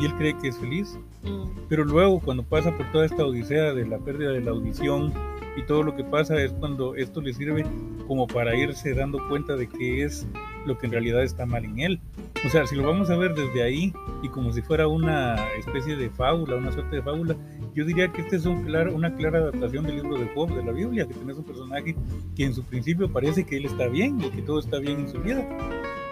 Y 0.00 0.06
él 0.06 0.14
cree 0.14 0.36
que 0.38 0.48
es 0.48 0.58
feliz. 0.58 0.98
mm, 1.22 1.44
Pero 1.68 1.84
luego, 1.84 2.20
cuando 2.20 2.42
pasa 2.42 2.76
por 2.76 2.90
toda 2.92 3.06
esta 3.06 3.24
odisea 3.24 3.72
de 3.74 3.86
la 3.86 3.98
pérdida 3.98 4.30
de 4.32 4.40
la 4.40 4.50
audición 4.52 5.12
y 5.56 5.62
todo 5.62 5.82
lo 5.82 5.94
que 5.96 6.04
pasa, 6.04 6.40
es 6.42 6.52
cuando 6.52 6.94
esto 6.96 7.20
le 7.20 7.32
sirve 7.34 7.64
como 8.06 8.26
para 8.26 8.54
irse 8.56 8.94
dando 8.94 9.18
cuenta 9.28 9.56
de 9.56 9.68
qué 9.68 10.04
es 10.04 10.26
lo 10.66 10.78
que 10.78 10.86
en 10.86 10.92
realidad 10.92 11.22
está 11.22 11.46
mal 11.46 11.64
en 11.64 11.78
él. 11.80 12.00
O 12.44 12.48
sea, 12.48 12.66
si 12.66 12.74
lo 12.76 12.86
vamos 12.86 13.10
a 13.10 13.16
ver 13.16 13.34
desde 13.34 13.62
ahí 13.62 13.92
y 14.22 14.28
como 14.28 14.52
si 14.52 14.62
fuera 14.62 14.88
una 14.88 15.36
especie 15.58 15.96
de 15.96 16.10
fábula, 16.10 16.56
una 16.56 16.72
suerte 16.72 16.96
de 16.96 17.02
fábula, 17.02 17.36
yo 17.74 17.84
diría 17.84 18.08
que 18.12 18.22
este 18.22 18.36
es 18.36 18.46
un 18.46 18.64
clar- 18.66 18.92
una 18.92 19.14
clara 19.14 19.38
adaptación 19.38 19.84
del 19.84 19.96
libro 19.96 20.18
de 20.18 20.26
Job, 20.34 20.54
de 20.54 20.64
la 20.64 20.72
Biblia, 20.72 21.06
que 21.06 21.14
tenés 21.14 21.36
un 21.36 21.44
personaje 21.44 21.94
que 22.34 22.44
en 22.44 22.54
su 22.54 22.64
principio 22.64 23.10
parece 23.12 23.44
que 23.44 23.56
él 23.56 23.66
está 23.66 23.88
bien 23.88 24.20
y 24.20 24.30
que 24.30 24.42
todo 24.42 24.58
está 24.58 24.78
bien 24.78 25.00
en 25.00 25.08
su 25.08 25.18
vida. 25.20 25.46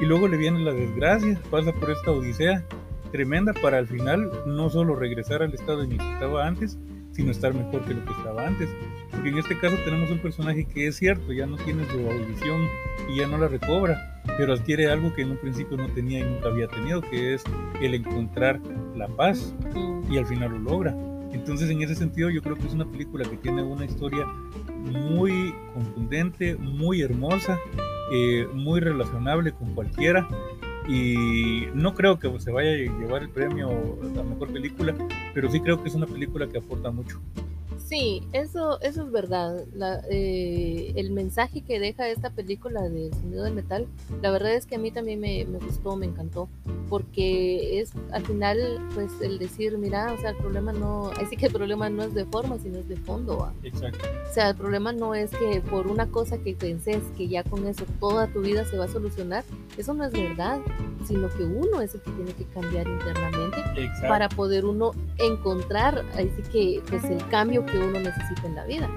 Y 0.01 0.07
luego 0.07 0.29
le 0.29 0.37
viene 0.37 0.61
la 0.61 0.73
desgracia, 0.73 1.39
pasa 1.51 1.73
por 1.73 1.91
esta 1.91 2.11
odisea 2.11 2.65
tremenda 3.13 3.53
para 3.53 3.79
al 3.79 3.89
final 3.89 4.31
no 4.47 4.71
solo 4.71 4.95
regresar 4.95 5.43
al 5.43 5.53
estado 5.53 5.83
en 5.83 5.93
el 5.93 5.99
que 5.99 6.13
estaba 6.13 6.47
antes, 6.47 6.79
sino 7.13 7.33
estar 7.33 7.53
mejor 7.53 7.83
que 7.83 7.95
lo 7.95 8.05
que 8.05 8.13
estaba 8.13 8.47
antes. 8.47 8.71
Porque 9.11 9.31
en 9.31 9.39
este 9.39 9.59
caso 9.59 9.77
tenemos 9.85 10.11
un 10.11 10.21
personaje 10.21 10.65
que 10.65 10.87
es 10.87 10.97
cierto, 10.97 11.33
ya 11.33 11.45
no 11.47 11.57
tiene 11.57 11.85
su 11.87 11.99
audición 12.09 12.63
y 13.09 13.17
ya 13.17 13.27
no 13.27 13.37
la 13.37 13.49
recobra, 13.49 14.20
pero 14.37 14.55
adquiere 14.55 14.91
algo 14.91 15.13
que 15.15 15.23
en 15.23 15.33
un 15.33 15.37
principio 15.37 15.77
no 15.77 15.89
tenía 15.89 16.21
y 16.21 16.23
nunca 16.23 16.49
había 16.49 16.69
tenido, 16.69 17.01
que 17.01 17.35
es 17.35 17.45
el 17.81 17.95
encontrar 17.95 18.61
la 18.97 19.09
paz 19.09 19.55
y 20.11 20.19
al 20.19 20.27
final 20.27 20.53
lo 20.53 20.59
logra. 20.59 20.97
Entonces 21.33 21.71
en 21.71 21.83
ese 21.83 21.95
sentido 21.95 22.31
yo 22.31 22.43
creo 22.43 22.57
que 22.57 22.67
es 22.67 22.75
una 22.75 22.85
película 22.85 23.29
que 23.29 23.37
tiene 23.37 23.63
una 23.63 23.85
historia 23.85 24.27
muy 24.85 25.55
contundente, 25.75 26.57
muy 26.57 27.03
hermosa, 27.03 27.59
eh, 28.13 28.47
muy 28.53 28.81
relacionable 28.81 29.53
con 29.53 29.75
cualquiera 29.75 30.27
y 30.89 31.67
no 31.75 31.95
creo 31.95 32.19
que 32.19 32.41
se 32.41 32.51
vaya 32.51 32.71
a 32.71 32.75
llevar 32.75 33.23
el 33.23 33.31
premio 33.31 33.69
a 34.03 34.17
la 34.17 34.23
mejor 34.25 34.53
película, 34.53 34.95
pero 35.33 35.51
sí 35.51 35.61
creo 35.61 35.81
que 35.83 35.89
es 35.89 35.95
una 35.95 36.07
película 36.07 36.49
que 36.49 36.59
aporta 36.59 36.91
mucho. 36.91 37.21
Sí, 37.91 38.23
eso, 38.33 38.81
eso 38.83 39.03
es 39.05 39.11
verdad. 39.11 39.65
La- 39.75 40.01
eh, 40.09 40.93
el 40.95 41.11
mensaje 41.11 41.63
que 41.63 41.81
deja 41.81 42.07
esta 42.09 42.31
película 42.31 42.89
de 42.89 43.11
Sonido 43.13 43.43
del 43.43 43.55
Metal, 43.55 43.89
la 44.23 44.31
verdad 44.31 44.55
es 44.55 44.65
que 44.65 44.77
a 44.77 44.79
mí 44.79 44.93
también 44.93 45.19
me, 45.19 45.45
me 45.45 45.59
gustó, 45.59 45.97
me 45.97 46.07
encantó, 46.07 46.49
porque 46.89 47.81
es 47.81 47.91
al 48.13 48.25
final, 48.25 48.79
pues 48.95 49.11
el 49.21 49.41
decir, 49.41 49.77
mira, 49.77 50.13
o 50.13 50.19
sea, 50.21 50.31
el 50.31 50.37
problema 50.37 50.73
no, 50.73 51.11
ahí 51.17 51.27
sí 51.29 51.37
que 51.37 51.47
el 51.47 51.53
problema 51.53 51.91
no 51.91 52.05
es 52.05 52.15
de 52.15 52.25
forma, 52.27 52.61
sino 52.61 52.79
es 52.79 52.89
de 52.89 52.97
fondo. 52.97 53.39
¿va? 53.39 53.53
Exacto. 53.65 54.07
O 54.31 54.33
sea, 54.33 54.51
el 54.51 54.57
problema 54.57 54.93
no 54.93 55.13
es 55.17 55.33
que 55.33 55.61
por 55.61 55.89
una 55.89 56.07
cosa 56.13 56.39
que 56.39 56.55
pensés 56.55 57.03
que 57.17 57.27
ya 57.27 57.43
con 57.43 57.67
eso 57.67 57.85
toda 57.99 58.29
tu 58.29 58.41
vida 58.41 58.65
se 58.67 58.79
va 58.79 58.85
a 58.85 58.89
solucionar, 58.89 59.43
eso 59.77 59.95
no 59.95 60.05
es 60.05 60.13
verdad, 60.13 60.61
sino 61.07 61.29
que 61.29 61.45
uno 61.45 61.81
es 61.81 61.95
el 61.95 62.01
que 62.03 62.11
tiene 62.11 62.33
que 62.33 62.45
cambiar 62.47 62.87
internamente 62.87 63.59
Exacto. 63.77 64.09
para 64.09 64.29
poder 64.29 64.65
uno 64.65 64.93
encontrar 65.19 66.05
ahí 66.15 66.31
sí 66.37 66.43
que 66.51 66.83
pues 66.89 67.05
el 67.05 67.27
cambio 67.29 67.65
que 67.67 67.79
uno 67.79 67.99
necesita 67.99 68.47
en 68.47 68.55
la 68.55 68.65
vida 68.67 68.91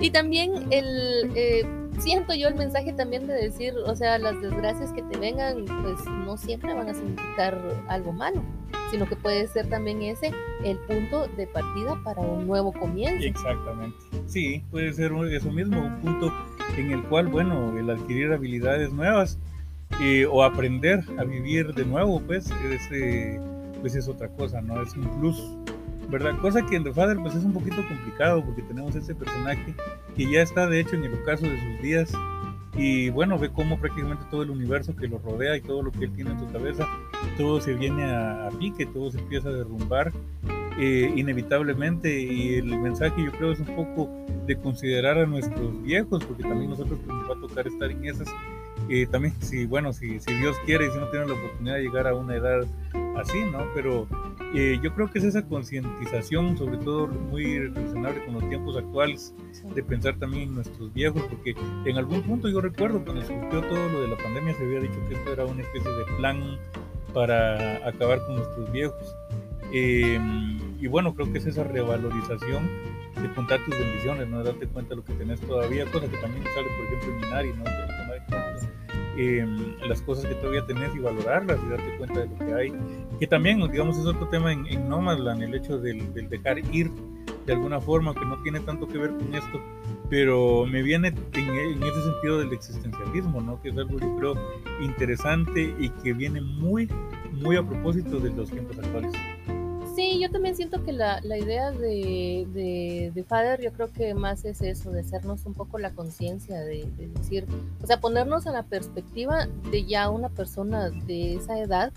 y 0.00 0.10
también 0.10 0.66
el 0.70 1.30
eh, 1.34 1.66
siento 1.98 2.34
yo 2.34 2.48
el 2.48 2.54
mensaje 2.54 2.92
también 2.92 3.26
de 3.26 3.34
decir 3.34 3.74
o 3.86 3.94
sea 3.94 4.18
las 4.18 4.40
desgracias 4.40 4.92
que 4.92 5.02
te 5.02 5.18
vengan 5.18 5.64
pues 5.64 6.04
no 6.06 6.36
siempre 6.36 6.74
van 6.74 6.88
a 6.88 6.94
significar 6.94 7.58
algo 7.88 8.12
malo 8.12 8.42
sino 8.90 9.06
que 9.08 9.16
puede 9.16 9.46
ser 9.48 9.68
también 9.68 10.02
ese 10.02 10.32
el 10.64 10.78
punto 10.78 11.26
de 11.36 11.46
partida 11.46 12.00
para 12.04 12.20
un 12.20 12.46
nuevo 12.46 12.72
comienzo 12.72 13.26
Exactamente. 13.26 13.96
Sí, 14.26 14.62
puede 14.70 14.92
ser 14.92 15.12
eso 15.30 15.50
mismo, 15.50 15.80
un 15.80 16.00
punto 16.00 16.32
en 16.76 16.92
el 16.92 17.02
cual, 17.04 17.28
bueno, 17.28 17.76
el 17.78 17.88
adquirir 17.90 18.32
habilidades 18.32 18.92
nuevas 18.92 19.38
eh, 20.00 20.26
o 20.26 20.42
aprender 20.42 21.04
a 21.18 21.24
vivir 21.24 21.72
de 21.74 21.84
nuevo, 21.84 22.20
pues 22.20 22.50
es, 22.70 22.82
eh, 22.92 23.40
pues 23.80 23.94
es 23.94 24.08
otra 24.08 24.28
cosa, 24.28 24.60
¿no? 24.60 24.82
Es 24.82 24.94
un 24.94 25.08
plus, 25.20 25.56
¿verdad? 26.08 26.38
Cosa 26.40 26.64
que 26.64 26.76
en 26.76 26.84
The 26.84 26.92
Father 26.92 27.16
pues 27.16 27.34
es 27.34 27.44
un 27.44 27.52
poquito 27.52 27.76
complicado 27.88 28.44
porque 28.44 28.62
tenemos 28.62 28.94
ese 28.94 29.14
personaje 29.14 29.74
que 30.14 30.30
ya 30.30 30.42
está 30.42 30.66
de 30.66 30.80
hecho 30.80 30.96
en 30.96 31.04
el 31.04 31.14
ocaso 31.14 31.46
de 31.46 31.58
sus 31.58 31.82
días 31.82 32.12
y 32.74 33.08
bueno, 33.08 33.38
ve 33.38 33.50
cómo 33.50 33.78
prácticamente 33.78 34.24
todo 34.30 34.42
el 34.42 34.50
universo 34.50 34.94
que 34.94 35.08
lo 35.08 35.18
rodea 35.18 35.56
y 35.56 35.62
todo 35.62 35.82
lo 35.82 35.92
que 35.92 36.04
él 36.04 36.12
tiene 36.12 36.32
en 36.32 36.40
su 36.40 36.52
cabeza, 36.52 36.86
todo 37.38 37.60
se 37.60 37.72
viene 37.72 38.04
a, 38.04 38.48
a 38.48 38.50
pique, 38.50 38.84
todo 38.84 39.10
se 39.10 39.18
empieza 39.18 39.48
a 39.48 39.52
derrumbar 39.52 40.12
eh, 40.78 41.10
inevitablemente 41.16 42.20
y 42.20 42.56
el 42.56 42.78
mensaje 42.78 43.24
yo 43.24 43.32
creo 43.32 43.52
es 43.52 43.60
un 43.60 43.74
poco 43.74 44.10
de 44.46 44.56
considerar 44.56 45.16
a 45.16 45.24
nuestros 45.24 45.82
viejos 45.82 46.22
porque 46.24 46.42
también 46.42 46.68
nosotros 46.68 46.98
nos 47.06 47.30
va 47.30 47.34
a 47.34 47.40
tocar 47.40 47.66
estar 47.66 47.90
en 47.90 48.04
esas 48.04 48.28
eh, 48.88 49.06
también 49.06 49.34
si 49.40 49.66
bueno 49.66 49.92
si, 49.92 50.20
si 50.20 50.34
Dios 50.34 50.56
quiere 50.64 50.86
y 50.86 50.90
si 50.90 50.98
no 50.98 51.08
tiene 51.08 51.26
la 51.26 51.34
oportunidad 51.34 51.76
de 51.76 51.82
llegar 51.82 52.06
a 52.06 52.14
una 52.14 52.36
edad 52.36 52.66
así 53.16 53.40
no 53.50 53.66
pero 53.74 54.06
eh, 54.54 54.78
yo 54.82 54.94
creo 54.94 55.10
que 55.10 55.18
es 55.18 55.24
esa 55.24 55.46
concientización 55.46 56.56
sobre 56.56 56.78
todo 56.78 57.08
muy 57.08 57.58
relacionable 57.58 58.24
con 58.24 58.34
los 58.34 58.48
tiempos 58.48 58.76
actuales 58.76 59.34
de 59.74 59.82
pensar 59.82 60.16
también 60.18 60.44
en 60.44 60.54
nuestros 60.54 60.92
viejos, 60.92 61.22
porque 61.28 61.54
en 61.84 61.96
algún 61.96 62.22
punto 62.22 62.48
yo 62.48 62.60
recuerdo 62.60 63.04
cuando 63.04 63.22
surgió 63.22 63.60
todo 63.62 63.88
lo 63.88 64.00
de 64.02 64.08
la 64.08 64.16
pandemia 64.16 64.54
se 64.54 64.64
había 64.64 64.80
dicho 64.80 64.98
que 65.08 65.14
esto 65.14 65.32
era 65.32 65.44
una 65.44 65.62
especie 65.62 65.90
de 65.90 66.04
plan 66.16 66.58
para 67.12 67.86
acabar 67.86 68.20
con 68.26 68.36
nuestros 68.36 68.70
viejos. 68.72 69.16
Eh, 69.72 70.18
y 70.78 70.86
bueno, 70.86 71.14
creo 71.14 71.32
que 71.32 71.38
es 71.38 71.46
esa 71.46 71.64
revalorización 71.64 72.68
de 73.20 73.34
contar 73.34 73.64
tus 73.64 73.76
bendiciones, 73.78 74.28
¿no? 74.28 74.44
Darte 74.44 74.66
cuenta 74.68 74.90
de 74.90 74.96
lo 74.96 75.04
que 75.04 75.14
tenés 75.14 75.40
todavía, 75.40 75.84
cosa 75.86 76.06
que 76.08 76.16
también 76.18 76.44
sale, 76.44 76.68
por 76.76 76.86
ejemplo, 76.86 77.08
en 77.08 77.20
Minari, 77.20 77.52
¿no? 77.54 77.85
Eh, 79.18 79.46
las 79.88 80.02
cosas 80.02 80.26
que 80.26 80.34
todavía 80.36 80.64
tenés 80.66 80.94
y 80.94 80.98
valorarlas 80.98 81.58
y 81.64 81.70
darte 81.70 81.96
cuenta 81.98 82.20
de 82.20 82.26
lo 82.26 82.38
que 82.38 82.54
hay. 82.54 82.72
Que 83.18 83.26
también, 83.26 83.60
digamos, 83.70 83.98
es 83.98 84.06
otro 84.06 84.28
tema 84.28 84.52
en, 84.52 84.66
en 84.66 84.88
Nomadland, 84.88 85.42
el 85.42 85.54
hecho 85.54 85.78
del, 85.78 86.12
del 86.14 86.28
dejar 86.28 86.58
ir 86.74 86.90
de 87.46 87.52
alguna 87.52 87.80
forma, 87.80 88.12
que 88.12 88.24
no 88.24 88.42
tiene 88.42 88.60
tanto 88.60 88.88
que 88.88 88.98
ver 88.98 89.10
con 89.16 89.32
esto, 89.34 89.60
pero 90.10 90.66
me 90.66 90.82
viene 90.82 91.08
en, 91.08 91.48
en, 91.48 91.82
ese 91.82 92.02
sentido 92.02 92.40
del 92.40 92.52
existencialismo, 92.52 93.40
¿no? 93.40 93.60
Que 93.62 93.68
es 93.68 93.78
algo 93.78 93.98
yo 93.98 94.16
creo 94.16 94.34
interesante 94.82 95.74
y 95.78 95.88
que 96.02 96.12
viene 96.12 96.40
muy, 96.40 96.88
muy 97.32 97.56
a 97.56 97.62
propósito 97.62 98.18
de 98.18 98.30
los 98.30 98.50
tiempos 98.50 98.78
actuales. 98.78 99.12
Sí, 99.96 100.18
yo 100.20 100.30
también 100.30 100.54
siento 100.54 100.84
que 100.84 100.92
la, 100.92 101.22
la 101.22 101.38
idea 101.38 101.70
de, 101.70 102.46
de, 102.52 103.12
de, 103.14 103.24
Father, 103.24 103.62
yo 103.62 103.72
creo 103.72 103.90
que 103.90 104.12
más 104.12 104.44
es 104.44 104.60
eso, 104.60 104.90
de 104.90 105.00
hacernos 105.00 105.46
un 105.46 105.54
poco 105.54 105.78
la 105.78 105.94
conciencia, 105.94 106.60
de, 106.60 106.84
de, 106.98 107.08
decir, 107.08 107.46
o 107.82 107.86
sea, 107.86 107.98
ponernos 107.98 108.46
a 108.46 108.52
la 108.52 108.62
perspectiva 108.62 109.48
de 109.70 109.86
ya 109.86 110.10
una 110.10 110.28
persona 110.28 110.90
de 110.90 111.36
esa 111.36 111.58
edad, 111.58 111.94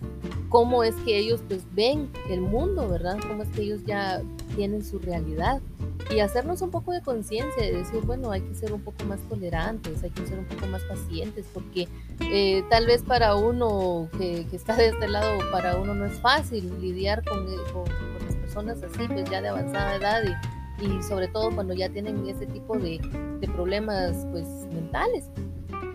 cómo 0.48 0.86
es 0.86 0.96
que 1.04 1.18
ellos 1.18 1.42
pues 1.50 1.66
ven 1.76 2.10
el 2.30 2.40
mundo, 2.40 2.88
¿verdad? 2.88 3.18
Cómo 3.28 3.44
es 3.44 3.50
que 3.50 3.64
ellos 3.64 3.84
ya 3.86 4.22
tienen 4.56 4.84
su 4.84 5.00
realidad. 5.00 5.62
y 6.10 6.22
hacernos 6.22 6.62
un 6.62 6.72
poco 6.72 6.92
de 6.92 7.02
conciencia 7.02 7.62
de 7.62 7.72
decir, 7.72 8.02
bueno, 8.02 8.32
hay 8.32 8.42
que 8.42 8.56
ser 8.56 8.74
un 8.74 8.82
poco 8.82 9.04
más 9.06 9.20
tolerantes, 9.30 10.02
hay 10.02 10.10
que 10.10 10.26
ser 10.26 10.40
un 10.40 10.46
poco 10.46 10.66
más 10.68 10.82
pacientes, 10.84 11.46
porque 11.54 11.88
eh, 12.32 12.64
tal 12.70 12.88
vez 12.88 13.04
para 13.04 13.36
uno 13.36 14.10
que, 14.18 14.48
está 14.52 14.76
de 14.76 14.88
este 14.88 15.08
lado, 15.08 15.40
para 15.52 15.78
uno 15.78 15.94
no 15.94 16.06
es 16.06 16.20
fácil 16.20 16.82
lidiar 16.82 17.24
con, 17.26 17.46
con, 17.46 17.86
las 18.26 18.36
personas 18.38 18.82
así, 18.82 19.08
pues 19.08 19.30
ya 19.30 19.42
de 19.42 19.50
avanzada 19.50 19.96
edad 19.98 20.24
y, 20.82 20.86
y 20.86 21.04
sobre 21.04 21.28
todo 21.28 21.52
cuando 21.52 21.76
ya 21.76 21.90
tienen 21.90 22.26
ese 22.28 22.48
tipo 22.48 22.78
de, 22.78 23.00
de 23.40 23.48
problemas 23.48 24.26
pues 24.32 24.48
mentales. 24.74 25.26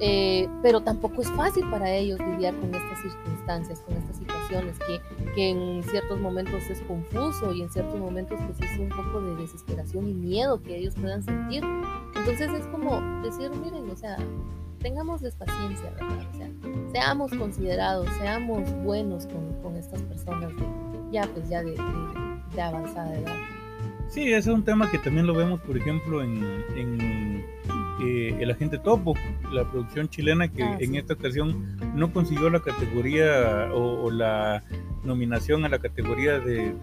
Eh, 0.01 0.49
pero 0.63 0.81
tampoco 0.81 1.23
es 1.23 1.31
fácil 1.31 1.69
para 1.71 1.91
ellos 1.91 2.19
lidiar 2.21 2.55
con 2.55 2.75
estas 2.75 3.01
circunstancias, 3.01 3.81
con 3.81 3.97
estas 3.97 4.17
situaciones, 4.17 4.77
que, 4.81 5.01
que, 5.35 5.51
en 5.51 5.83
ciertos 5.85 6.21
momentos 6.21 6.63
es 6.71 6.81
confuso 6.83 7.53
y 7.53 7.63
en 7.63 7.71
ciertos 7.71 7.99
momentos 7.99 8.39
pues 8.47 8.71
es 8.71 8.79
un 8.79 8.89
poco 8.89 9.21
de 9.21 9.37
desesperación 9.37 10.09
y 10.09 10.15
miedo 10.15 10.63
que 10.63 10.77
ellos 10.77 10.95
puedan 10.95 11.23
sentir. 11.23 11.65
Entonces 12.17 12.51
es 12.53 12.67
como 12.67 13.01
decir, 13.23 13.51
miren, 13.63 13.91
o 13.91 13.97
sea, 13.97 14.17
tengamos 14.81 15.23
paciencia, 15.39 15.91
¿verdad? 15.91 16.19
O 16.33 16.37
sea, 16.37 16.49
seamos 16.93 17.33
considerados, 17.33 18.09
seamos 18.21 18.71
buenos 18.85 19.27
con, 19.27 19.63
con 19.63 19.77
estas 19.77 20.03
personas 20.03 20.55
de, 20.57 20.65
ya 21.11 21.27
pues 21.27 21.49
ya 21.49 21.63
de, 21.63 21.73
de, 21.73 22.55
de 22.55 22.63
avanzada 22.63 23.15
edad. 23.19 23.37
Sí, 24.09 24.33
ese 24.33 24.51
es 24.51 24.55
un 24.55 24.65
tema 24.65 24.91
que 24.91 24.99
también 24.99 25.27
lo 25.27 25.35
vemos, 25.35 25.61
por 25.61 25.77
ejemplo, 25.77 26.23
en, 26.23 26.65
en 26.77 27.45
eh, 28.01 28.37
El 28.41 28.51
Agente 28.51 28.79
Topo, 28.79 29.15
la 29.53 29.71
producción 29.71 30.09
chilena 30.09 30.49
que 30.49 30.63
ah, 30.63 30.77
en 30.81 30.97
esta 30.97 31.15
ocasión 31.15 31.77
no 31.95 32.13
consiguió 32.13 32.51
la 32.51 32.61
categoría 32.61 33.71
o, 33.73 34.11
la 34.11 34.63
nominación 35.05 35.65
a 35.65 35.69
la 35.69 35.79
categoría 35.79 36.41
de, 36.41 36.75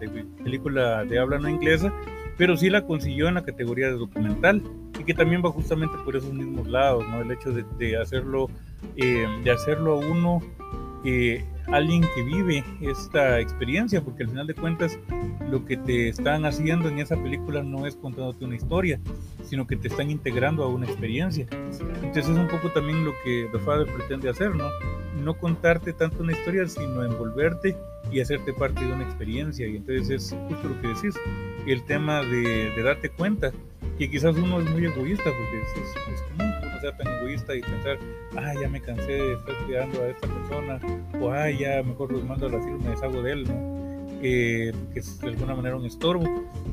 película 0.42 1.04
de 1.04 1.18
habla 1.18 1.38
no 1.38 1.48
inglesa, 1.48 1.92
pero 2.38 2.56
sí 2.56 2.70
la 2.70 2.86
consiguió 2.86 3.28
en 3.28 3.34
la 3.34 3.44
categoría 3.44 3.86
de 3.88 3.94
documental 3.94 4.62
y 4.98 5.04
que 5.04 5.14
también 5.14 5.42
va 5.44 5.50
justamente 5.50 5.96
por 6.04 6.16
esos 6.16 6.32
mismos 6.32 6.68
lados, 6.68 7.04
¿no? 7.08 7.20
El 7.20 7.30
hecho 7.30 7.52
de, 7.52 7.96
hacerlo, 7.96 8.48
eh, 8.96 9.26
de 9.42 9.50
hacerlo 9.50 9.94
a 9.94 9.96
uno 9.98 10.40
eh, 11.04 11.44
alguien 11.66 12.02
que 12.14 12.22
vive 12.22 12.64
esta 12.80 13.40
experiencia, 13.40 14.02
porque 14.02 14.24
al 14.24 14.30
final 14.30 14.46
de 14.46 14.54
cuentas 14.54 14.98
lo 15.48 15.64
que 15.64 15.76
te 15.76 16.08
están 16.08 16.44
haciendo 16.44 16.88
en 16.88 16.98
esa 16.98 17.16
película 17.16 17.62
no 17.62 17.86
es 17.86 17.96
contándote 17.96 18.44
una 18.44 18.56
historia, 18.56 19.00
sino 19.44 19.66
que 19.66 19.76
te 19.76 19.88
están 19.88 20.10
integrando 20.10 20.64
a 20.64 20.68
una 20.68 20.86
experiencia. 20.86 21.46
Entonces 21.50 22.28
es 22.28 22.36
un 22.36 22.48
poco 22.48 22.70
también 22.70 23.04
lo 23.04 23.12
que 23.24 23.48
The 23.52 23.58
Father 23.60 23.86
pretende 23.92 24.28
hacer, 24.28 24.54
¿no? 24.54 24.68
No 25.22 25.34
contarte 25.34 25.92
tanto 25.92 26.22
una 26.22 26.32
historia, 26.32 26.66
sino 26.66 27.04
envolverte 27.04 27.76
y 28.10 28.20
hacerte 28.20 28.52
parte 28.52 28.84
de 28.84 28.92
una 28.92 29.04
experiencia. 29.04 29.66
Y 29.66 29.76
entonces 29.76 30.10
es 30.10 30.36
justo 30.48 30.68
lo 30.68 30.80
que 30.80 30.88
decís, 30.88 31.14
el 31.66 31.82
tema 31.84 32.22
de, 32.22 32.72
darte 32.82 33.08
cuenta 33.10 33.52
que 33.98 34.10
quizás 34.10 34.36
uno 34.36 34.60
es 34.60 34.70
muy 34.70 34.84
egoísta, 34.84 35.24
porque 35.24 35.60
es, 35.60 35.86
es 35.86 36.51
sea 36.82 36.96
tan 36.96 37.06
egoísta 37.18 37.54
y 37.54 37.60
pensar, 37.62 37.98
ah, 38.36 38.52
ya 38.60 38.68
me 38.68 38.80
cansé 38.80 39.12
de 39.12 39.32
estar 39.34 39.54
cuidando 39.64 40.02
a 40.02 40.08
esta 40.08 40.26
persona, 40.28 40.80
o 41.20 41.30
ah, 41.30 41.50
ya 41.50 41.82
mejor 41.82 42.12
los 42.12 42.24
mando 42.24 42.46
a 42.46 42.50
la 42.50 42.60
firma, 42.60 42.78
me 42.78 42.90
deshago 42.90 43.22
de 43.22 43.32
él, 43.32 43.44
¿no? 43.44 43.72
que 44.22 44.72
es 44.94 45.20
de 45.20 45.28
alguna 45.28 45.56
manera 45.56 45.74
un 45.74 45.84
estorbo, 45.84 46.24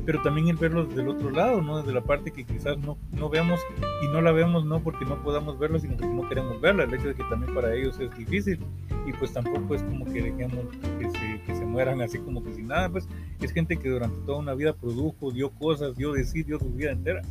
pero 0.05 0.21
también 0.21 0.49
el 0.49 0.57
verlo 0.57 0.85
del 0.85 1.07
otro 1.07 1.31
lado, 1.31 1.63
¿no? 1.63 1.79
Desde 1.79 1.93
la 1.93 2.01
parte 2.01 2.29
que 2.29 2.43
quizás 2.43 2.77
no, 2.77 2.95
no 3.11 3.27
veamos 3.27 3.59
y 4.03 4.07
no 4.07 4.21
la 4.21 4.31
vemos 4.31 4.65
no 4.65 4.81
porque 4.83 5.03
no 5.03 5.21
podamos 5.23 5.57
verla, 5.57 5.79
sino 5.79 5.97
porque 5.97 6.13
no 6.13 6.29
queremos 6.29 6.61
verla, 6.61 6.83
el 6.83 6.93
hecho 6.93 7.07
de 7.07 7.15
que 7.15 7.23
también 7.23 7.55
para 7.55 7.73
ellos 7.73 7.99
es 7.99 8.15
difícil 8.15 8.59
y 9.07 9.13
pues 9.13 9.33
tampoco 9.33 9.73
es 9.73 9.81
como 9.81 10.05
que 10.05 10.21
dejemos 10.21 10.65
que 10.99 11.09
se, 11.09 11.41
que 11.47 11.55
se 11.55 11.65
mueran 11.65 12.01
así 12.01 12.19
como 12.19 12.43
que 12.43 12.53
sin 12.53 12.67
nada, 12.67 12.87
pues 12.87 13.07
es 13.41 13.51
gente 13.51 13.77
que 13.77 13.89
durante 13.89 14.17
toda 14.27 14.37
una 14.37 14.53
vida 14.53 14.73
produjo, 14.73 15.31
dio 15.31 15.49
cosas, 15.49 15.97
dio 15.97 16.13
de 16.13 16.25
sí, 16.25 16.43
dio 16.43 16.59
su 16.59 16.69
vida 16.69 16.91
entera 16.91 17.23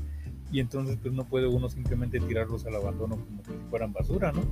y 0.51 0.61
entonces 0.61 0.99
pues 1.01 1.13
no 1.13 1.25
puede 1.25 1.47
uno 1.47 1.69
simplemente 1.69 2.21
tirarlos 2.21 2.65
al 2.67 2.77
abandono 2.77 3.17
como 3.17 3.43
si 3.45 3.51
fueran 3.71 3.93
basura, 3.93 4.33
¿no? 4.33 4.43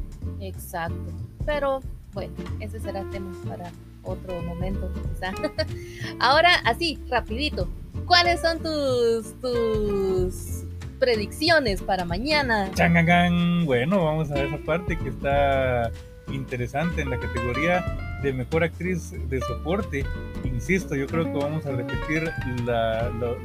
Exacto, 0.41 1.13
pero 1.45 1.81
bueno, 2.13 2.35
ese 2.61 2.81
será 2.81 3.09
tema 3.11 3.33
para 3.47 3.71
otro 4.03 4.41
momento 4.43 4.91
quizá. 4.95 5.33
Ahora, 6.21 6.55
así, 6.65 6.99
rapidito, 7.09 7.69
¿cuáles 8.07 8.41
son 8.41 8.59
tus, 8.59 9.35
tus 9.41 10.65
predicciones 10.99 11.83
para 11.83 12.05
mañana? 12.05 12.71
Changangan. 12.75 13.67
Bueno, 13.67 14.05
vamos 14.05 14.31
a 14.31 14.43
esa 14.43 14.59
parte 14.59 14.97
que 14.99 15.09
está 15.09 15.91
interesante 16.29 17.03
en 17.03 17.11
la 17.11 17.19
categoría 17.19 18.06
de 18.23 18.33
mejor 18.33 18.65
actriz 18.65 19.13
de 19.29 19.41
soporte. 19.41 20.05
Insisto, 20.45 20.95
yo 20.95 21.07
creo 21.07 21.25
que 21.25 21.39
vamos 21.39 21.67
a 21.67 21.73
repetir 21.73 22.31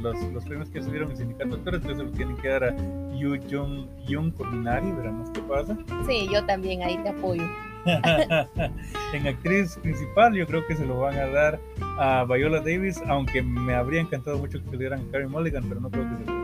los, 0.02 0.44
premios 0.44 0.70
que 0.70 0.82
subieron 0.82 1.10
el 1.10 1.16
sindicato 1.16 1.50
de 1.50 1.56
actores, 1.56 1.80
pero 1.82 1.96
se 1.96 2.04
lo 2.04 2.10
tienen 2.10 2.36
que 2.36 2.48
dar 2.48 2.64
a 2.64 2.76
Yu 3.14 3.38
Jung, 3.50 3.86
Jung 4.08 4.32
Minari, 4.50 4.90
veremos 4.92 5.30
qué 5.30 5.40
pasa. 5.42 5.76
Sí, 6.06 6.28
yo 6.32 6.44
también 6.46 6.82
ahí 6.82 6.96
te 7.02 7.10
apoyo. 7.10 7.44
en 9.12 9.26
actriz 9.26 9.76
principal 9.82 10.34
yo 10.34 10.46
creo 10.46 10.64
que 10.68 10.76
se 10.76 10.86
lo 10.86 11.00
van 11.00 11.16
a 11.16 11.26
dar 11.26 11.60
a 11.98 12.24
Viola 12.24 12.60
Davis, 12.60 13.00
aunque 13.08 13.42
me 13.42 13.74
habría 13.74 14.00
encantado 14.00 14.38
mucho 14.38 14.62
que 14.62 14.70
se 14.70 14.76
dieran 14.76 15.00
a 15.00 15.10
Carey 15.10 15.26
Mulligan, 15.26 15.64
pero 15.68 15.80
no 15.80 15.90
creo 15.90 16.04
que 16.08 16.24
se 16.24 16.30
lo 16.30 16.42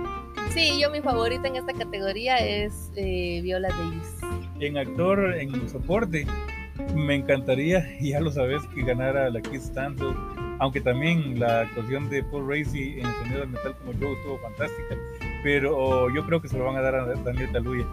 Sí, 0.51 0.81
yo 0.81 0.91
mi 0.91 1.01
favorita 1.01 1.47
en 1.47 1.57
esta 1.57 1.73
categoría 1.73 2.39
es 2.39 2.91
eh, 2.97 3.41
Viola 3.43 3.69
Davis. 3.69 4.17
En 4.61 4.79
actor, 4.79 5.35
en 5.35 5.69
soporte, 5.69 6.27
me 6.95 7.15
encantaría, 7.15 7.87
ya 8.01 8.21
lo 8.21 8.31
sabes, 8.31 8.63
que 8.75 8.83
ganara 8.83 9.31
la 9.31 9.41
Keith 9.41 9.63
Stanfield, 9.63 10.17
aunque 10.59 10.81
también 10.81 11.39
la 11.39 11.63
actuación 11.63 12.09
de 12.11 12.23
Paul 12.25 12.49
Racy 12.49 13.01
en 13.01 13.07
el 13.07 13.15
sonido 13.15 13.41
del 13.41 13.49
metal 13.51 13.77
como 13.79 13.93
Joe 13.99 14.13
estuvo 14.13 14.39
fantástica, 14.39 14.97
pero 15.43 16.13
yo 16.15 16.25
creo 16.27 16.41
que 16.41 16.49
se 16.49 16.59
lo 16.59 16.65
van 16.65 16.77
a 16.77 16.81
dar 16.81 16.95
a 16.95 17.05
Daniel 17.05 17.51
Kaluuya. 17.53 17.87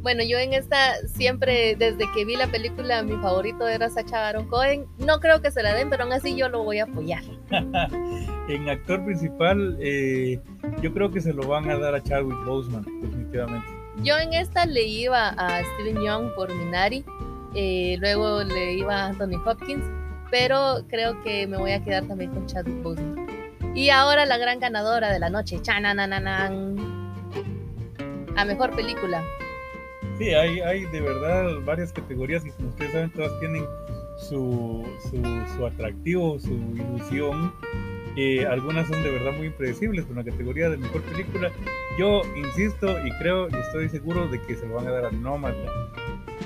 Bueno, 0.00 0.22
yo 0.24 0.38
en 0.38 0.52
esta 0.52 0.76
siempre, 1.06 1.76
desde 1.76 2.10
que 2.12 2.24
vi 2.24 2.36
la 2.36 2.48
película, 2.48 3.02
mi 3.02 3.16
favorito 3.16 3.68
era 3.68 3.88
Sacha 3.90 4.20
Baron 4.20 4.48
Cohen. 4.48 4.86
No 4.98 5.20
creo 5.20 5.40
que 5.40 5.50
se 5.50 5.62
la 5.62 5.74
den, 5.74 5.90
pero 5.90 6.04
aún 6.04 6.12
así 6.12 6.36
yo 6.36 6.48
lo 6.48 6.62
voy 6.62 6.78
a 6.78 6.84
apoyar. 6.84 7.22
en 8.48 8.68
actor 8.68 9.04
principal, 9.04 9.76
eh, 9.80 10.40
yo 10.80 10.92
creo 10.92 11.10
que 11.10 11.20
se 11.20 11.32
lo 11.32 11.46
van 11.46 11.70
a 11.70 11.78
dar 11.78 11.94
a 11.94 12.02
Chadwick 12.02 12.44
Boseman, 12.44 12.84
definitivamente. 13.00 13.66
Yo 14.02 14.18
en 14.18 14.32
esta 14.32 14.64
le 14.66 14.84
iba 14.84 15.28
a 15.28 15.62
Steven 15.74 16.02
Young 16.02 16.34
por 16.34 16.52
Minari, 16.52 17.04
eh, 17.54 17.96
luego 18.00 18.42
le 18.42 18.74
iba 18.74 18.94
a 18.94 19.06
Anthony 19.08 19.40
Hopkins, 19.44 19.84
pero 20.30 20.84
creo 20.88 21.20
que 21.22 21.46
me 21.46 21.58
voy 21.58 21.72
a 21.72 21.82
quedar 21.82 22.06
también 22.06 22.30
con 22.30 22.46
Chadwick 22.46 22.82
Boseman. 22.82 23.26
Y 23.74 23.90
ahora 23.90 24.26
la 24.26 24.38
gran 24.38 24.60
ganadora 24.60 25.12
de 25.12 25.18
la 25.18 25.30
noche, 25.30 25.60
Chananananan, 25.60 26.76
a 28.36 28.44
mejor 28.44 28.74
película. 28.74 29.22
Sí, 30.18 30.34
hay, 30.34 30.60
hay 30.60 30.84
de 30.86 31.00
verdad 31.00 31.60
varias 31.64 31.92
categorías 31.92 32.44
y 32.44 32.50
como 32.50 32.68
ustedes 32.68 32.92
saben, 32.92 33.10
todas 33.10 33.38
tienen 33.40 33.64
su, 34.18 34.86
su, 35.56 35.66
atractivo, 35.66 36.38
su 36.38 36.52
ilusión. 36.52 37.52
Eh, 38.16 38.46
algunas 38.46 38.86
son 38.88 39.02
de 39.02 39.10
verdad 39.10 39.32
muy 39.32 39.46
impredecibles, 39.46 40.06
en 40.08 40.16
la 40.16 40.24
categoría 40.24 40.68
de 40.68 40.76
mejor 40.76 41.02
película, 41.02 41.50
yo 41.98 42.20
insisto 42.36 42.94
y 43.06 43.10
creo 43.12 43.48
y 43.48 43.54
estoy 43.54 43.88
seguro 43.88 44.28
de 44.28 44.40
que 44.42 44.54
se 44.54 44.66
lo 44.66 44.74
van 44.74 44.86
a 44.86 44.90
dar 44.90 45.06
a 45.06 45.10
Nomadland 45.10 46.01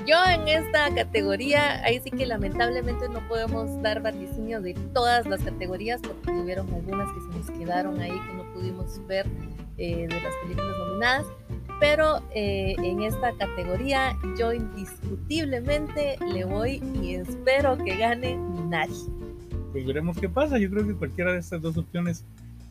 yo 0.07 0.15
en 0.25 0.47
esta 0.47 0.93
categoría, 0.95 1.83
ahí 1.83 1.99
sí 1.99 2.09
que 2.09 2.25
lamentablemente 2.25 3.09
no 3.09 3.27
podemos 3.27 3.81
dar 3.81 4.01
vaticinio 4.01 4.61
de 4.61 4.73
todas 4.93 5.27
las 5.27 5.43
categorías 5.43 6.01
porque 6.01 6.31
hubieron 6.31 6.73
algunas 6.73 7.11
que 7.13 7.19
se 7.19 7.37
nos 7.37 7.59
quedaron 7.59 7.99
ahí 7.99 8.11
que 8.11 8.33
no 8.33 8.53
pudimos 8.53 9.05
ver 9.05 9.27
eh, 9.77 10.07
de 10.07 10.21
las 10.21 10.33
películas 10.41 10.77
nominadas. 10.77 11.25
Pero 11.79 12.23
eh, 12.33 12.75
en 12.79 13.03
esta 13.03 13.33
categoría 13.33 14.17
yo 14.39 14.53
indiscutiblemente 14.53 16.17
le 16.33 16.45
voy 16.45 16.81
y 17.01 17.15
espero 17.15 17.77
que 17.77 17.97
gane 17.97 18.37
Minari. 18.37 18.93
Pues 19.73 19.85
veremos 19.85 20.17
qué 20.17 20.29
pasa. 20.29 20.57
Yo 20.57 20.69
creo 20.71 20.87
que 20.87 20.95
cualquiera 20.95 21.33
de 21.33 21.39
estas 21.39 21.61
dos 21.61 21.77
opciones 21.77 22.25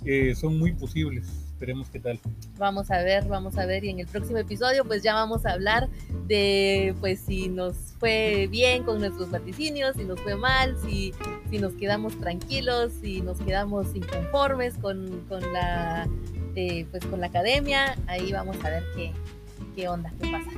eh, 0.05 0.35
son 0.35 0.59
muy 0.59 0.73
posibles 0.73 1.46
esperemos 1.57 1.89
qué 1.89 1.99
tal. 1.99 2.21
Vamos 2.59 2.91
a 2.91 2.99
ver, 2.99 3.27
vamos 3.29 3.57
a 3.57 3.65
ver 3.65 3.83
y 3.83 3.89
en 3.89 3.99
el 3.99 4.07
próximo 4.07 4.37
episodio 4.37 4.85
pues 4.85 5.03
ya 5.03 5.15
vamos 5.15 5.47
a 5.47 5.53
hablar 5.53 5.89
de 6.27 6.95
pues 7.01 7.19
si 7.21 7.49
nos 7.49 7.95
fue 7.99 8.47
bien 8.51 8.85
con 8.85 8.99
nuestros 8.99 9.31
vaticinios, 9.31 9.97
si 9.97 10.05
nos 10.05 10.21
fue 10.21 10.37
mal, 10.37 10.77
si, 10.87 11.15
si 11.51 11.59
nos 11.59 11.73
quedamos 11.73 12.15
tranquilos, 12.21 12.93
si 13.01 13.23
nos 13.23 13.41
quedamos 13.41 13.95
inconformes 13.95 14.75
con, 14.75 15.25
con 15.31 15.41
la 15.55 16.07
eh, 16.57 16.85
pues 16.91 17.07
con 17.07 17.21
la 17.21 17.29
academia, 17.29 17.97
ahí 18.07 18.33
vamos 18.33 18.63
a 18.63 18.69
ver 18.69 18.85
qué, 18.95 19.13
qué 19.75 19.89
onda, 19.89 20.13
qué 20.21 20.31
pasa. 20.31 20.51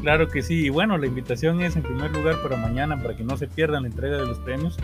Claro 0.00 0.28
que 0.28 0.42
sí, 0.42 0.66
y 0.66 0.68
bueno, 0.68 0.96
la 0.96 1.06
invitación 1.06 1.60
es 1.60 1.74
en 1.74 1.82
primer 1.82 2.12
lugar 2.12 2.40
para 2.40 2.56
mañana, 2.56 3.02
para 3.02 3.16
que 3.16 3.24
no 3.24 3.36
se 3.36 3.48
pierdan 3.48 3.82
la 3.82 3.88
entrega 3.88 4.18
de 4.18 4.26
los 4.26 4.38
premios. 4.38 4.76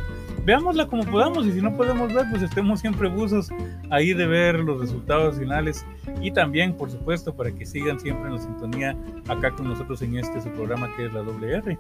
Veámosla 0.45 0.89
como 0.89 1.05
podamos 1.05 1.47
y 1.47 1.53
si 1.53 1.63
no 1.63 1.77
podemos 1.77 2.13
ver, 2.13 2.27
pues 2.31 2.43
estemos 2.43 2.81
siempre 2.81 3.09
buzos 3.09 3.49
ahí 3.91 4.13
de 4.13 4.27
ver 4.27 4.57
los 4.57 4.81
resultados 4.81 5.39
finales 5.39 5.87
y 6.21 6.33
también, 6.33 6.77
por 6.77 6.91
supuesto, 6.91 7.35
para 7.35 7.53
que 7.53 7.65
sigan 7.65 8.01
siempre 8.01 8.27
en 8.27 8.35
la 8.35 8.41
sintonía 8.41 8.97
acá 9.29 9.53
con 9.53 9.69
nosotros 9.69 10.03
en 10.03 10.19
este 10.19 10.41
su 10.41 10.49
programa 10.51 10.89
que 10.97 11.07
es 11.07 11.13
la 11.13 11.23
WR. 11.23 11.79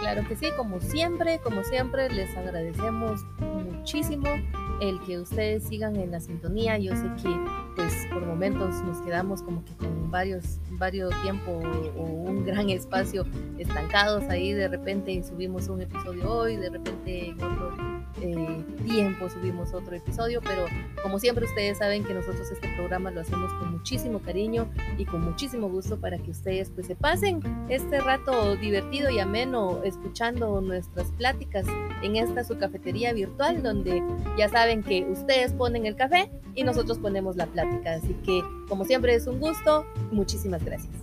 Claro 0.00 0.26
que 0.26 0.34
sí, 0.34 0.46
como 0.56 0.80
siempre, 0.80 1.38
como 1.44 1.62
siempre, 1.62 2.10
les 2.10 2.36
agradecemos 2.36 3.24
muchísimo 3.38 4.26
el 4.80 4.98
que 5.02 5.20
ustedes 5.20 5.62
sigan 5.62 5.94
en 5.94 6.10
la 6.10 6.18
sintonía. 6.18 6.76
Yo 6.78 6.96
sé 6.96 7.04
que 7.22 7.30
pues 7.76 8.08
por 8.12 8.26
momentos 8.26 8.82
nos 8.82 9.00
quedamos 9.02 9.42
como 9.42 9.64
que 9.64 9.74
con 9.76 10.10
varios, 10.10 10.58
varios 10.72 11.14
tiempo 11.22 11.60
o 11.96 12.02
un 12.02 12.44
gran 12.44 12.68
espacio 12.68 13.24
estancados 13.58 14.24
ahí, 14.24 14.52
de 14.52 14.66
repente 14.66 15.22
subimos 15.22 15.68
un 15.68 15.82
episodio 15.82 16.28
hoy, 16.28 16.56
de 16.56 16.70
repente 16.70 17.28
en 17.28 17.42
otro 17.42 17.91
eh, 18.20 18.64
tiempo 18.84 19.28
subimos 19.28 19.72
otro 19.74 19.94
episodio, 19.96 20.40
pero 20.42 20.66
como 21.02 21.18
siempre 21.18 21.44
ustedes 21.44 21.78
saben 21.78 22.04
que 22.04 22.14
nosotros 22.14 22.50
este 22.50 22.68
programa 22.76 23.10
lo 23.10 23.20
hacemos 23.20 23.52
con 23.54 23.72
muchísimo 23.72 24.20
cariño 24.20 24.68
y 24.98 25.04
con 25.04 25.22
muchísimo 25.22 25.68
gusto 25.68 25.98
para 26.00 26.18
que 26.18 26.30
ustedes 26.30 26.70
pues 26.70 26.86
se 26.86 26.94
pasen 26.94 27.40
este 27.68 28.00
rato 28.00 28.56
divertido 28.56 29.10
y 29.10 29.18
ameno 29.18 29.82
escuchando 29.84 30.60
nuestras 30.60 31.10
pláticas 31.12 31.66
en 32.02 32.16
esta 32.16 32.44
su 32.44 32.58
cafetería 32.58 33.12
virtual 33.12 33.62
donde 33.62 34.02
ya 34.38 34.48
saben 34.48 34.82
que 34.82 35.04
ustedes 35.04 35.52
ponen 35.52 35.86
el 35.86 35.96
café 35.96 36.30
y 36.54 36.64
nosotros 36.64 36.98
ponemos 36.98 37.36
la 37.36 37.46
plática. 37.46 37.94
Así 37.94 38.14
que 38.24 38.42
como 38.68 38.84
siempre 38.84 39.14
es 39.14 39.26
un 39.26 39.40
gusto, 39.40 39.86
muchísimas 40.10 40.64
gracias. 40.64 41.01